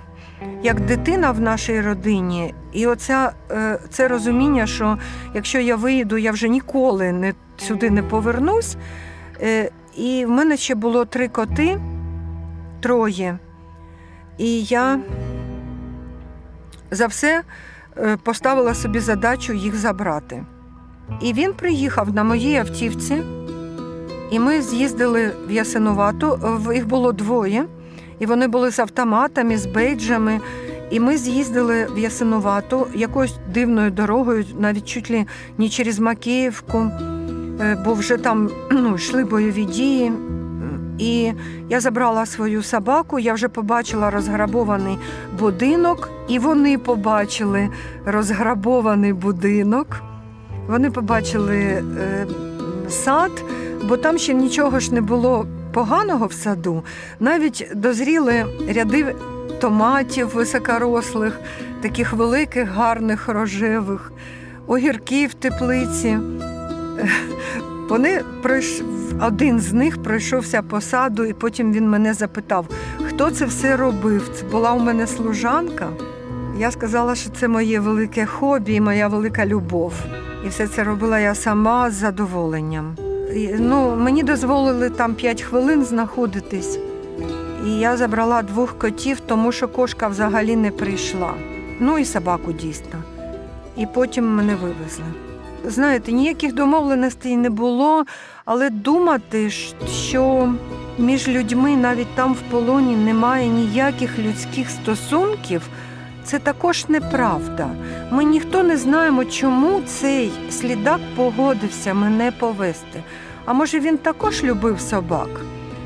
як 0.62 0.80
дитина 0.80 1.30
в 1.30 1.40
нашій 1.40 1.80
родині. 1.80 2.54
І 2.72 2.86
оця, 2.86 3.32
е, 3.50 3.78
це 3.90 4.08
розуміння, 4.08 4.66
що 4.66 4.98
якщо 5.34 5.58
я 5.58 5.76
виїду, 5.76 6.16
я 6.18 6.32
вже 6.32 6.48
ніколи 6.48 7.12
не, 7.12 7.34
сюди 7.56 7.90
не 7.90 8.02
повернусь. 8.02 8.76
Е, 9.42 9.70
І 9.96 10.24
в 10.24 10.30
мене 10.30 10.56
ще 10.56 10.74
було 10.74 11.04
три 11.04 11.28
коти, 11.28 11.80
троє. 12.80 13.38
І 14.38 14.62
я 14.62 14.98
за 16.90 17.06
все 17.06 17.42
поставила 18.22 18.74
собі 18.74 19.00
задачу 19.00 19.52
їх 19.52 19.76
забрати. 19.76 20.44
І 21.20 21.32
він 21.32 21.52
приїхав 21.52 22.14
на 22.14 22.24
моїй 22.24 22.56
автівці, 22.56 23.22
і 24.30 24.38
ми 24.38 24.62
з'їздили 24.62 25.32
в 25.48 25.52
Ясинувату. 25.52 26.38
Їх 26.74 26.88
було 26.88 27.12
двоє, 27.12 27.64
і 28.18 28.26
вони 28.26 28.48
були 28.48 28.70
з 28.70 28.78
автоматами, 28.78 29.58
з 29.58 29.66
бейджами. 29.66 30.40
І 30.90 31.00
ми 31.00 31.16
з'їздили 31.16 31.86
в 31.94 31.98
Ясинувату 31.98 32.86
якоюсь 32.94 33.34
дивною 33.54 33.90
дорогою, 33.90 34.44
навіть 34.58 34.84
чуть 34.84 35.10
ли 35.10 35.26
не 35.58 35.68
через 35.68 35.98
Макіївку, 35.98 36.78
е, 37.60 37.82
бо 37.84 37.94
вже 37.94 38.16
там 38.16 38.50
ну, 38.70 38.94
йшли 38.94 39.24
бойові 39.24 39.64
дії. 39.64 40.12
І 40.98 41.32
я 41.68 41.80
забрала 41.80 42.26
свою 42.26 42.62
собаку, 42.62 43.18
я 43.18 43.34
вже 43.34 43.48
побачила 43.48 44.10
розграбований 44.10 44.98
будинок, 45.38 46.10
і 46.28 46.38
вони 46.38 46.78
побачили 46.78 47.68
розграбований 48.06 49.12
будинок. 49.12 50.07
Вони 50.68 50.90
побачили 50.90 51.56
е, 51.56 52.26
сад, 52.88 53.44
бо 53.84 53.96
там 53.96 54.18
ще 54.18 54.34
нічого 54.34 54.80
ж 54.80 54.94
не 54.94 55.00
було 55.00 55.46
поганого 55.72 56.26
в 56.26 56.32
саду. 56.32 56.82
Навіть 57.20 57.68
дозріли 57.74 58.44
ряди 58.68 59.14
томатів 59.60 60.28
високорослих, 60.34 61.40
таких 61.80 62.12
великих, 62.12 62.68
гарних, 62.68 63.28
рожевих, 63.28 64.12
огірків 64.66 65.34
теплиці. 65.34 66.18
Вони 67.88 68.22
один 69.20 69.60
з 69.60 69.72
них 69.72 70.02
пройшовся 70.02 70.62
по 70.62 70.80
саду, 70.80 71.24
і 71.24 71.32
потім 71.32 71.72
він 71.72 71.90
мене 71.90 72.14
запитав, 72.14 72.66
хто 73.08 73.30
це 73.30 73.44
все 73.44 73.76
робив. 73.76 74.30
Це 74.34 74.44
була 74.44 74.72
у 74.72 74.80
мене 74.80 75.06
служанка. 75.06 75.88
Я 76.58 76.70
сказала, 76.70 77.14
що 77.14 77.30
це 77.30 77.48
моє 77.48 77.80
велике 77.80 78.26
хобі 78.26 78.74
і 78.74 78.80
моя 78.80 79.08
велика 79.08 79.46
любов. 79.46 79.92
І 80.44 80.48
все 80.48 80.66
це 80.68 80.84
робила 80.84 81.18
я 81.18 81.34
сама 81.34 81.90
з 81.90 81.94
задоволенням. 81.94 82.96
І, 83.34 83.48
ну, 83.58 83.96
мені 83.96 84.22
дозволили 84.22 84.90
там 84.90 85.14
5 85.14 85.42
хвилин 85.42 85.84
знаходитись. 85.84 86.78
І 87.66 87.70
я 87.70 87.96
забрала 87.96 88.42
двох 88.42 88.78
котів, 88.78 89.20
тому 89.20 89.52
що 89.52 89.68
кошка 89.68 90.08
взагалі 90.08 90.56
не 90.56 90.70
прийшла. 90.70 91.34
Ну 91.80 91.98
і 91.98 92.04
собаку 92.04 92.52
дійсно. 92.52 93.02
І 93.76 93.86
потім 93.86 94.34
мене 94.36 94.54
вивезли. 94.54 95.04
Знаєте, 95.64 96.12
ніяких 96.12 96.54
домовленостей 96.54 97.36
не 97.36 97.50
було, 97.50 98.04
але 98.44 98.70
думати, 98.70 99.50
що 99.90 100.54
між 100.98 101.28
людьми 101.28 101.76
навіть 101.76 102.14
там 102.14 102.34
в 102.34 102.40
полоні 102.50 102.96
немає 102.96 103.48
ніяких 103.48 104.18
людських 104.18 104.70
стосунків, 104.70 105.62
це 106.28 106.38
також 106.38 106.88
неправда. 106.88 107.68
Ми 108.10 108.24
ніхто 108.24 108.62
не 108.62 108.76
знаємо, 108.76 109.24
чому 109.24 109.80
цей 109.86 110.32
слідак 110.50 111.00
погодився 111.16 111.94
мене 111.94 112.32
повести. 112.32 113.02
А 113.44 113.52
може 113.52 113.80
він 113.80 113.98
також 113.98 114.44
любив 114.44 114.80
собак? 114.80 115.28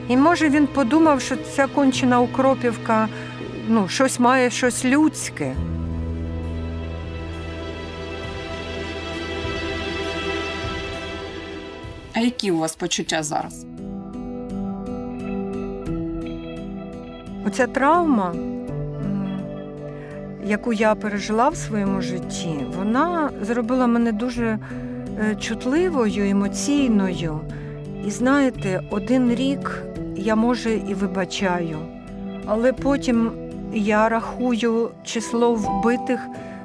І 0.09 0.17
може 0.17 0.49
він 0.49 0.67
подумав, 0.67 1.21
що 1.21 1.37
ця 1.37 1.67
кончена 1.67 2.21
укропівка 2.21 3.09
ну, 3.69 3.89
щось 3.89 4.21
має 4.21 4.51
щось 4.51 4.85
людське. 4.85 5.55
А 12.15 12.21
які 12.21 12.51
у 12.51 12.59
вас 12.59 12.77
почуття 12.77 13.23
зараз? 13.23 13.67
Оця 17.47 17.67
травма, 17.67 18.35
яку 20.45 20.73
я 20.73 20.95
пережила 20.95 21.49
в 21.49 21.57
своєму 21.57 22.01
житті, 22.01 22.67
вона 22.79 23.31
зробила 23.43 23.87
мене 23.87 24.13
дуже 24.13 24.59
е, 25.19 25.37
чутливою, 25.41 26.31
емоційною. 26.31 27.41
І 28.07 28.11
знаєте, 28.11 28.83
один 28.91 29.35
рік 29.35 29.83
я 30.17 30.37
може 30.37 30.75
і 30.75 30.95
вибачаю, 30.95 31.79
але 32.47 32.73
потім 32.73 33.31
я 33.75 34.09
рахую 34.09 34.91
число 35.05 35.55
вбитих, 35.55 36.21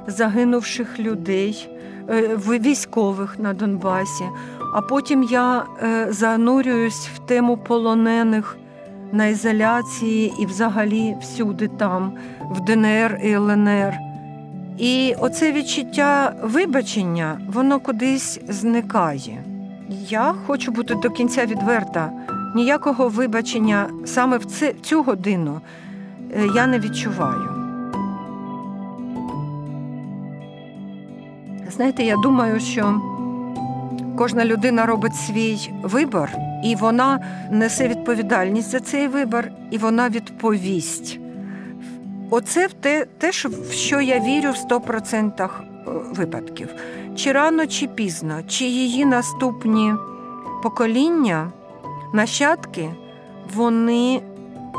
загинувших 0.06 0.98
людей, 0.98 1.68
е, 2.08 2.36
військових 2.36 3.38
на 3.38 3.54
Донбасі. 3.54 4.24
А 4.74 4.80
потім 4.80 5.22
я 5.22 5.64
е, 5.82 6.06
занурююсь 6.10 7.08
в 7.14 7.18
тему 7.18 7.56
полонених 7.56 8.56
на 9.12 9.26
ізоляції 9.26 10.32
і 10.40 10.46
взагалі 10.46 11.16
всюди 11.20 11.68
там, 11.68 12.12
в 12.50 12.60
ДНР 12.60 13.20
і 13.24 13.32
ЛНР. 13.32 13.94
І 14.78 15.14
оце 15.20 15.52
відчуття 15.52 16.34
вибачення, 16.42 17.40
воно 17.52 17.80
кудись 17.80 18.40
зникає. 18.48 19.44
Я 20.08 20.34
хочу 20.46 20.72
бути 20.72 20.94
до 20.94 21.10
кінця 21.10 21.46
відверта. 21.46 22.12
Ніякого 22.54 23.08
вибачення 23.08 23.86
саме 24.04 24.38
в 24.38 24.44
цю 24.82 25.02
годину 25.02 25.60
е, 26.36 26.48
я 26.54 26.66
не 26.66 26.78
відчуваю. 26.78 27.58
Знаєте, 31.70 32.02
я 32.02 32.16
думаю, 32.16 32.60
що 32.60 33.00
кожна 34.18 34.44
людина 34.44 34.86
робить 34.86 35.16
свій 35.16 35.70
вибір, 35.82 36.36
і 36.64 36.74
вона 36.74 37.20
несе 37.50 37.88
відповідальність 37.88 38.70
за 38.70 38.80
цей 38.80 39.08
вибір, 39.08 39.52
і 39.70 39.78
вона 39.78 40.08
відповість. 40.08 41.18
Оце 42.30 42.68
те, 42.80 43.06
те 43.18 43.30
в 43.30 43.72
що 43.72 44.00
я 44.00 44.20
вірю 44.20 44.50
в 44.50 44.72
100% 44.72 45.48
випадків. 46.14 46.68
Чи 47.16 47.32
рано, 47.32 47.66
чи 47.66 47.86
пізно, 47.86 48.40
чи 48.48 48.64
її 48.64 49.04
наступні 49.04 49.92
покоління, 50.62 51.52
нащадки, 52.14 52.90
вони 53.54 54.20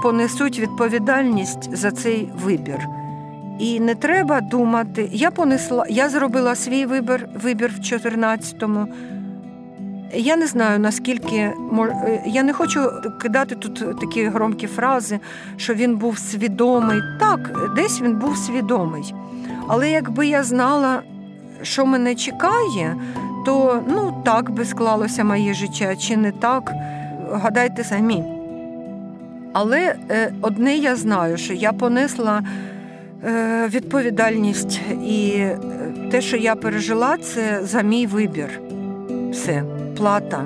понесуть 0.03 0.59
відповідальність 0.59 1.77
за 1.77 1.91
цей 1.91 2.29
вибір. 2.43 2.87
І 3.59 3.79
не 3.79 3.95
треба 3.95 4.41
думати, 4.41 5.09
я 5.11 5.31
понесла, 5.31 5.85
я 5.89 6.09
зробила 6.09 6.55
свій 6.55 6.85
вибір, 6.85 7.29
вибір 7.43 7.73
в 7.77 7.79
14-му. 7.79 8.87
Я 10.13 10.35
не 10.35 10.47
знаю 10.47 10.79
наскільки 10.79 11.35
е, 11.35 11.53
я 12.25 12.43
не 12.43 12.53
хочу 12.53 12.89
кидати 13.21 13.55
тут 13.55 13.99
такі 13.99 14.23
громкі 14.23 14.67
фрази, 14.67 15.19
що 15.57 15.73
він 15.73 15.97
був 15.97 16.17
свідомий. 16.17 17.01
Так, 17.19 17.71
десь 17.75 18.01
він 18.01 18.15
був 18.15 18.37
свідомий. 18.37 19.13
Але 19.67 19.91
якби 19.91 20.27
я 20.27 20.43
знала, 20.43 21.01
що 21.61 21.85
мене 21.85 22.15
чекає, 22.15 22.95
то 23.45 23.83
ну 23.87 24.21
так 24.25 24.51
би 24.51 24.65
склалося 24.65 25.23
моє 25.23 25.53
життя, 25.53 25.95
чи 25.95 26.17
не 26.17 26.31
так, 26.31 26.73
гадайте 27.31 27.83
самі. 27.83 28.23
Але 29.53 29.95
е, 30.09 30.33
одне 30.41 30.75
я 30.75 30.95
знаю, 30.95 31.37
що 31.37 31.53
я 31.53 31.73
понесла 31.73 32.43
е, 33.23 33.67
відповідальність, 33.67 34.81
і 35.05 35.45
те, 36.11 36.21
що 36.21 36.37
я 36.37 36.55
пережила, 36.55 37.17
це 37.17 37.59
за 37.63 37.81
мій 37.81 38.07
вибір. 38.07 38.61
Все, 39.31 39.63
плата. 39.99 40.45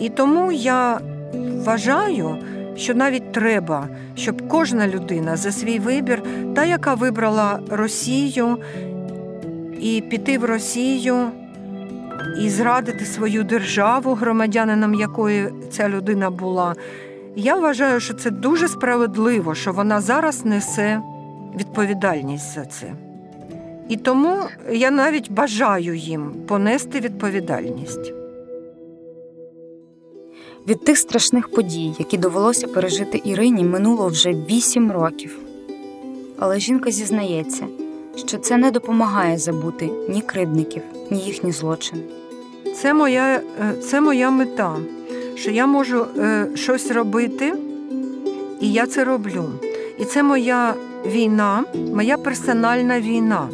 І 0.00 0.08
тому 0.08 0.52
я 0.52 1.00
вважаю, 1.64 2.36
що 2.76 2.94
навіть 2.94 3.32
треба, 3.32 3.88
щоб 4.14 4.48
кожна 4.48 4.88
людина 4.88 5.36
за 5.36 5.52
свій 5.52 5.78
вибір, 5.78 6.22
та, 6.54 6.64
яка 6.64 6.94
вибрала 6.94 7.60
Росію, 7.70 8.58
і 9.80 10.02
піти 10.10 10.38
в 10.38 10.44
Росію, 10.44 11.16
і 12.40 12.48
зрадити 12.50 13.04
свою 13.04 13.44
державу, 13.44 14.14
громадянином 14.14 14.94
якої 14.94 15.48
ця 15.70 15.88
людина 15.88 16.30
була. 16.30 16.74
Я 17.36 17.54
вважаю, 17.54 18.00
що 18.00 18.14
це 18.14 18.30
дуже 18.30 18.68
справедливо, 18.68 19.54
що 19.54 19.72
вона 19.72 20.00
зараз 20.00 20.44
несе 20.44 21.00
відповідальність 21.58 22.54
за 22.54 22.64
це. 22.64 22.86
І 23.88 23.96
тому 23.96 24.36
я 24.72 24.90
навіть 24.90 25.30
бажаю 25.30 25.94
їм 25.94 26.32
понести 26.48 27.00
відповідальність. 27.00 28.19
Від 30.68 30.84
тих 30.84 30.98
страшних 30.98 31.48
подій, 31.48 31.94
які 31.98 32.18
довелося 32.18 32.66
пережити 32.66 33.22
Ірині, 33.24 33.64
минуло 33.64 34.08
вже 34.08 34.32
вісім 34.32 34.92
років. 34.92 35.38
Але 36.38 36.60
жінка 36.60 36.90
зізнається, 36.90 37.66
що 38.16 38.38
це 38.38 38.56
не 38.56 38.70
допомагає 38.70 39.38
забути 39.38 39.90
ні 40.08 40.22
кривдників, 40.22 40.82
ні 41.10 41.18
їхні 41.18 41.52
злочини. 41.52 42.02
Це 42.76 42.94
моя, 42.94 43.40
е, 43.60 43.72
це 43.82 44.00
моя 44.00 44.30
мета, 44.30 44.76
що 45.34 45.50
я 45.50 45.66
можу 45.66 46.06
е, 46.18 46.48
щось 46.54 46.90
робити, 46.90 47.54
і 48.60 48.72
я 48.72 48.86
це 48.86 49.04
роблю. 49.04 49.44
І 49.98 50.04
це 50.04 50.22
моя 50.22 50.74
війна, 51.06 51.64
моя 51.94 52.16
персональна 52.16 53.00
війна. 53.00 53.48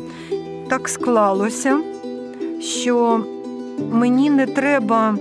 Так 0.69 0.89
склалося, 0.89 1.81
що 2.61 3.25
мені 3.93 4.31
не 4.31 4.47
треба 4.47 5.19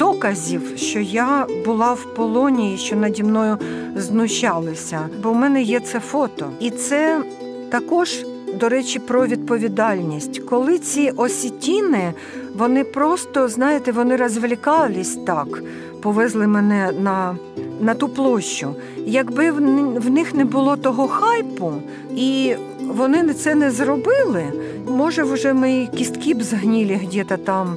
доказів, 0.00 0.62
що 0.76 1.00
я 1.00 1.46
була 1.64 1.92
в 1.92 2.14
полоні 2.16 2.74
і 2.74 2.78
що 2.78 2.96
наді 2.96 3.22
мною 3.22 3.58
знущалися. 3.96 5.08
Бо 5.22 5.30
в 5.32 5.34
мене 5.34 5.62
є 5.62 5.80
це 5.80 6.00
фото. 6.00 6.50
І 6.60 6.70
це 6.70 7.22
також 7.70 8.24
до 8.60 8.68
речі, 8.68 8.98
про 8.98 9.26
відповідальність. 9.26 10.38
Коли 10.38 10.78
ці 10.78 11.12
осітіни, 11.16 12.12
вони 12.56 12.84
просто, 12.84 13.48
знаєте, 13.48 13.92
вони 13.92 14.16
розвлікались 14.16 15.18
так, 15.26 15.62
повезли 16.02 16.46
мене 16.46 16.92
на, 17.00 17.36
на 17.80 17.94
ту 17.94 18.08
площу. 18.08 18.74
Якби 19.06 19.50
в, 19.50 20.10
них 20.10 20.34
не 20.34 20.44
було 20.44 20.76
того 20.76 21.08
хайпу, 21.08 21.72
і 22.16 22.54
вони 22.96 23.34
це 23.34 23.54
не 23.54 23.70
зробили, 23.70 24.44
може, 24.88 25.22
вже 25.22 25.54
мої 25.54 25.86
кістки 25.86 26.34
б 26.34 26.42
згнілі 26.42 27.00
где-то 27.02 27.36
там 27.36 27.76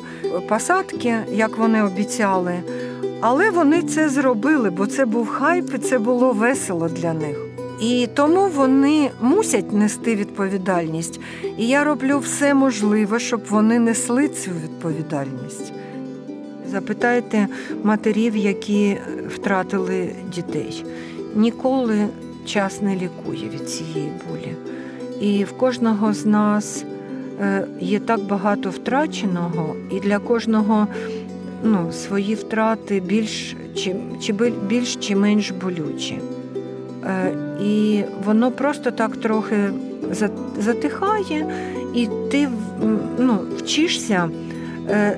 посадки, 0.49 1.16
як 1.32 1.57
вони 1.57 1.84
обіцяли. 1.84 2.53
Але 3.22 3.49
вони 3.49 3.82
це 3.82 4.09
зробили, 4.09 4.70
бо 4.70 4.88
це 4.88 5.05
був 5.05 5.28
хайп, 5.28 5.74
і 5.76 5.78
це 5.78 5.99
було 5.99 6.32
весело 6.32 6.89
для 6.89 7.14
них. 7.14 7.38
І 7.82 8.07
тому 8.14 8.47
вони 8.47 9.09
мусять 9.22 9.74
нести 9.74 10.16
відповідальність. 10.16 11.20
І 11.57 11.68
я 11.68 11.84
роблю 11.84 12.20
все 12.20 12.53
можливе, 12.53 13.20
щоб 13.20 13.41
вони 13.49 13.80
несли 13.80 14.28
цю 14.28 14.51
відповідальність. 14.64 15.74
Запитайте 16.72 17.47
матерів, 17.84 18.38
які 18.38 18.97
втратили 19.36 20.16
дітей. 20.36 20.86
Ніколи 21.36 22.07
час 22.45 22.82
не 22.82 22.95
лікує 22.95 23.49
від 23.49 23.70
цієї 23.70 24.11
болі. 24.30 24.72
І 25.24 25.43
в 25.43 25.51
кожного 25.51 26.13
з 26.13 26.26
нас 26.26 26.86
е, 27.41 27.67
є 27.80 27.99
так 27.99 28.19
багато 28.19 28.69
втраченого, 28.69 29.76
і 29.91 29.99
для 29.99 30.19
кожного 30.19 30.88
ну, 31.63 31.91
свої 31.91 32.36
втрати 32.36 32.99
більш 32.99 33.55
чи, 33.76 33.95
чи 34.21 34.34
більш 34.67 34.95
чи 34.95 35.15
менш 35.15 35.51
болючі. 35.51 36.19
Е, 37.03 37.34
І 37.63 38.03
воно 38.26 38.51
просто 38.51 38.91
так 38.91 39.17
трохи 39.17 39.69
затихає, 40.59 41.47
і 41.95 42.07
ти 42.32 42.49
ну, 43.17 43.39
вчишся 43.57 44.30
е, 44.89 45.17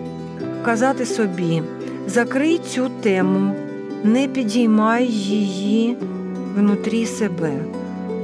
казати 0.66 1.06
собі: 1.06 1.62
закрий 2.08 2.58
цю 2.58 2.90
тему, 3.02 3.56
не 4.04 4.28
підіймай 4.28 5.06
її 5.08 5.98
внутрі 6.56 7.06
себе. 7.06 7.52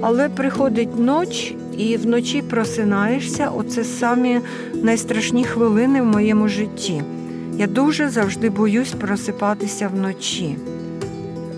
Але 0.02 0.30
приходить 0.30 1.00
ніч, 1.00 1.56
і 1.78 1.98
вночі 1.98 2.42
просинаєшся. 2.42 3.52
Оце 3.56 3.84
самі 3.84 4.40
найстрашні 4.74 5.44
хвилини 5.44 6.02
в 6.02 6.06
моєму 6.06 6.48
житті. 6.48 7.04
Я 7.58 7.68
дуже 7.68 8.10
завжди 8.10 8.50
боюсь 8.50 8.92
просипатися 8.92 9.88
вночі, 9.88 10.56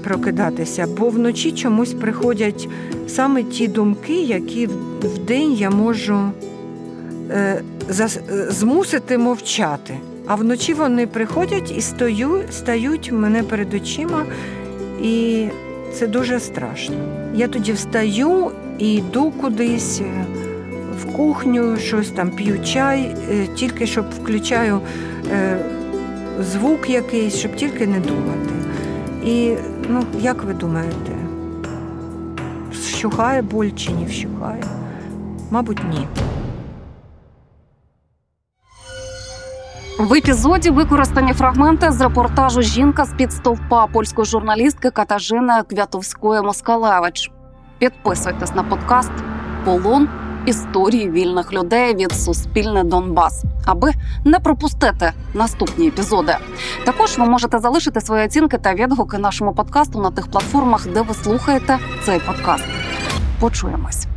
прокидатися, 0.04 0.88
бо 0.98 1.10
вночі 1.10 1.52
чомусь 1.52 1.94
приходять 1.94 2.68
саме 3.08 3.44
ті 3.44 3.68
думки, 3.68 4.22
які 4.22 4.70
вдень 5.02 5.54
я 5.54 5.70
можу 5.70 6.32
е, 7.30 7.62
е, 7.90 8.08
змусити 8.50 9.18
мовчати. 9.18 9.98
А 10.28 10.36
вночі 10.36 10.74
вони 10.74 11.08
приходять 11.08 11.74
і 11.78 11.82
стою, 11.82 12.42
стають 12.52 13.12
мене 13.12 13.44
перед 13.44 13.74
очима, 13.74 14.26
і 15.02 15.46
це 15.94 16.08
дуже 16.08 16.40
страшно. 16.40 16.96
Я 17.36 17.48
тоді 17.48 17.74
встаю 17.74 18.52
і 18.84 18.94
йду 18.94 19.32
кудись 19.32 20.02
е, 20.02 20.26
в 21.02 21.14
кухню, 21.14 21.78
щось 21.78 22.10
там 22.10 22.30
п'ю 22.30 22.64
чай, 22.64 23.16
е, 23.32 23.48
тільки 23.48 23.88
щоб 23.88 24.06
включаю 24.10 24.82
е, 25.32 25.58
звук 26.40 26.90
якийсь, 26.90 27.36
щоб 27.36 27.56
тільки 27.56 27.88
не 27.88 28.00
думати. 28.00 28.54
І 29.26 29.56
ну, 29.90 30.04
як 30.20 30.44
ви 30.44 30.54
думаєте, 30.54 31.12
вщухає 32.72 33.42
боль 33.42 33.70
чи 33.76 33.92
не 33.92 34.06
вщухає? 34.06 34.64
Мабуть, 35.52 35.82
ні. 35.90 36.08
В 40.00 40.14
епізоді 40.14 40.70
використані 40.70 41.34
фрагменти 41.34 41.92
з 41.92 42.02
репортажу 42.02 42.62
Жінка 42.62 43.06
з 43.06 43.14
під 43.14 43.32
стовпа 43.32 43.88
польської 43.88 44.26
журналістки 44.26 44.90
Катажини 44.90 45.54
Квятовської 45.70 46.42
Москалевич. 46.42 47.32
Підписуйтесь 47.84 48.56
на 48.56 48.64
подкаст 48.64 49.12
Полон 49.66 50.10
історії 50.46 51.10
вільних 51.10 51.54
людей 51.54 51.96
від 51.96 52.12
Суспільне 52.12 52.84
Донбас, 52.84 53.44
аби 53.66 53.92
не 54.26 54.40
пропустити 54.40 55.12
наступні 55.34 55.88
епізоди. 55.88 56.36
Також 56.86 57.18
ви 57.18 57.26
можете 57.26 57.60
залишити 57.60 58.02
свої 58.02 58.26
оцінки 58.26 58.58
та 58.58 58.74
відгуки 58.74 59.18
нашому 59.18 59.54
подкасту 59.54 60.02
на 60.02 60.12
тих 60.12 60.28
платформах, 60.28 60.88
де 60.88 61.02
ви 61.02 61.14
слухаєте 61.14 61.80
цей 62.06 62.20
подкаст. 62.20 62.66
Почуємось. 63.40 64.08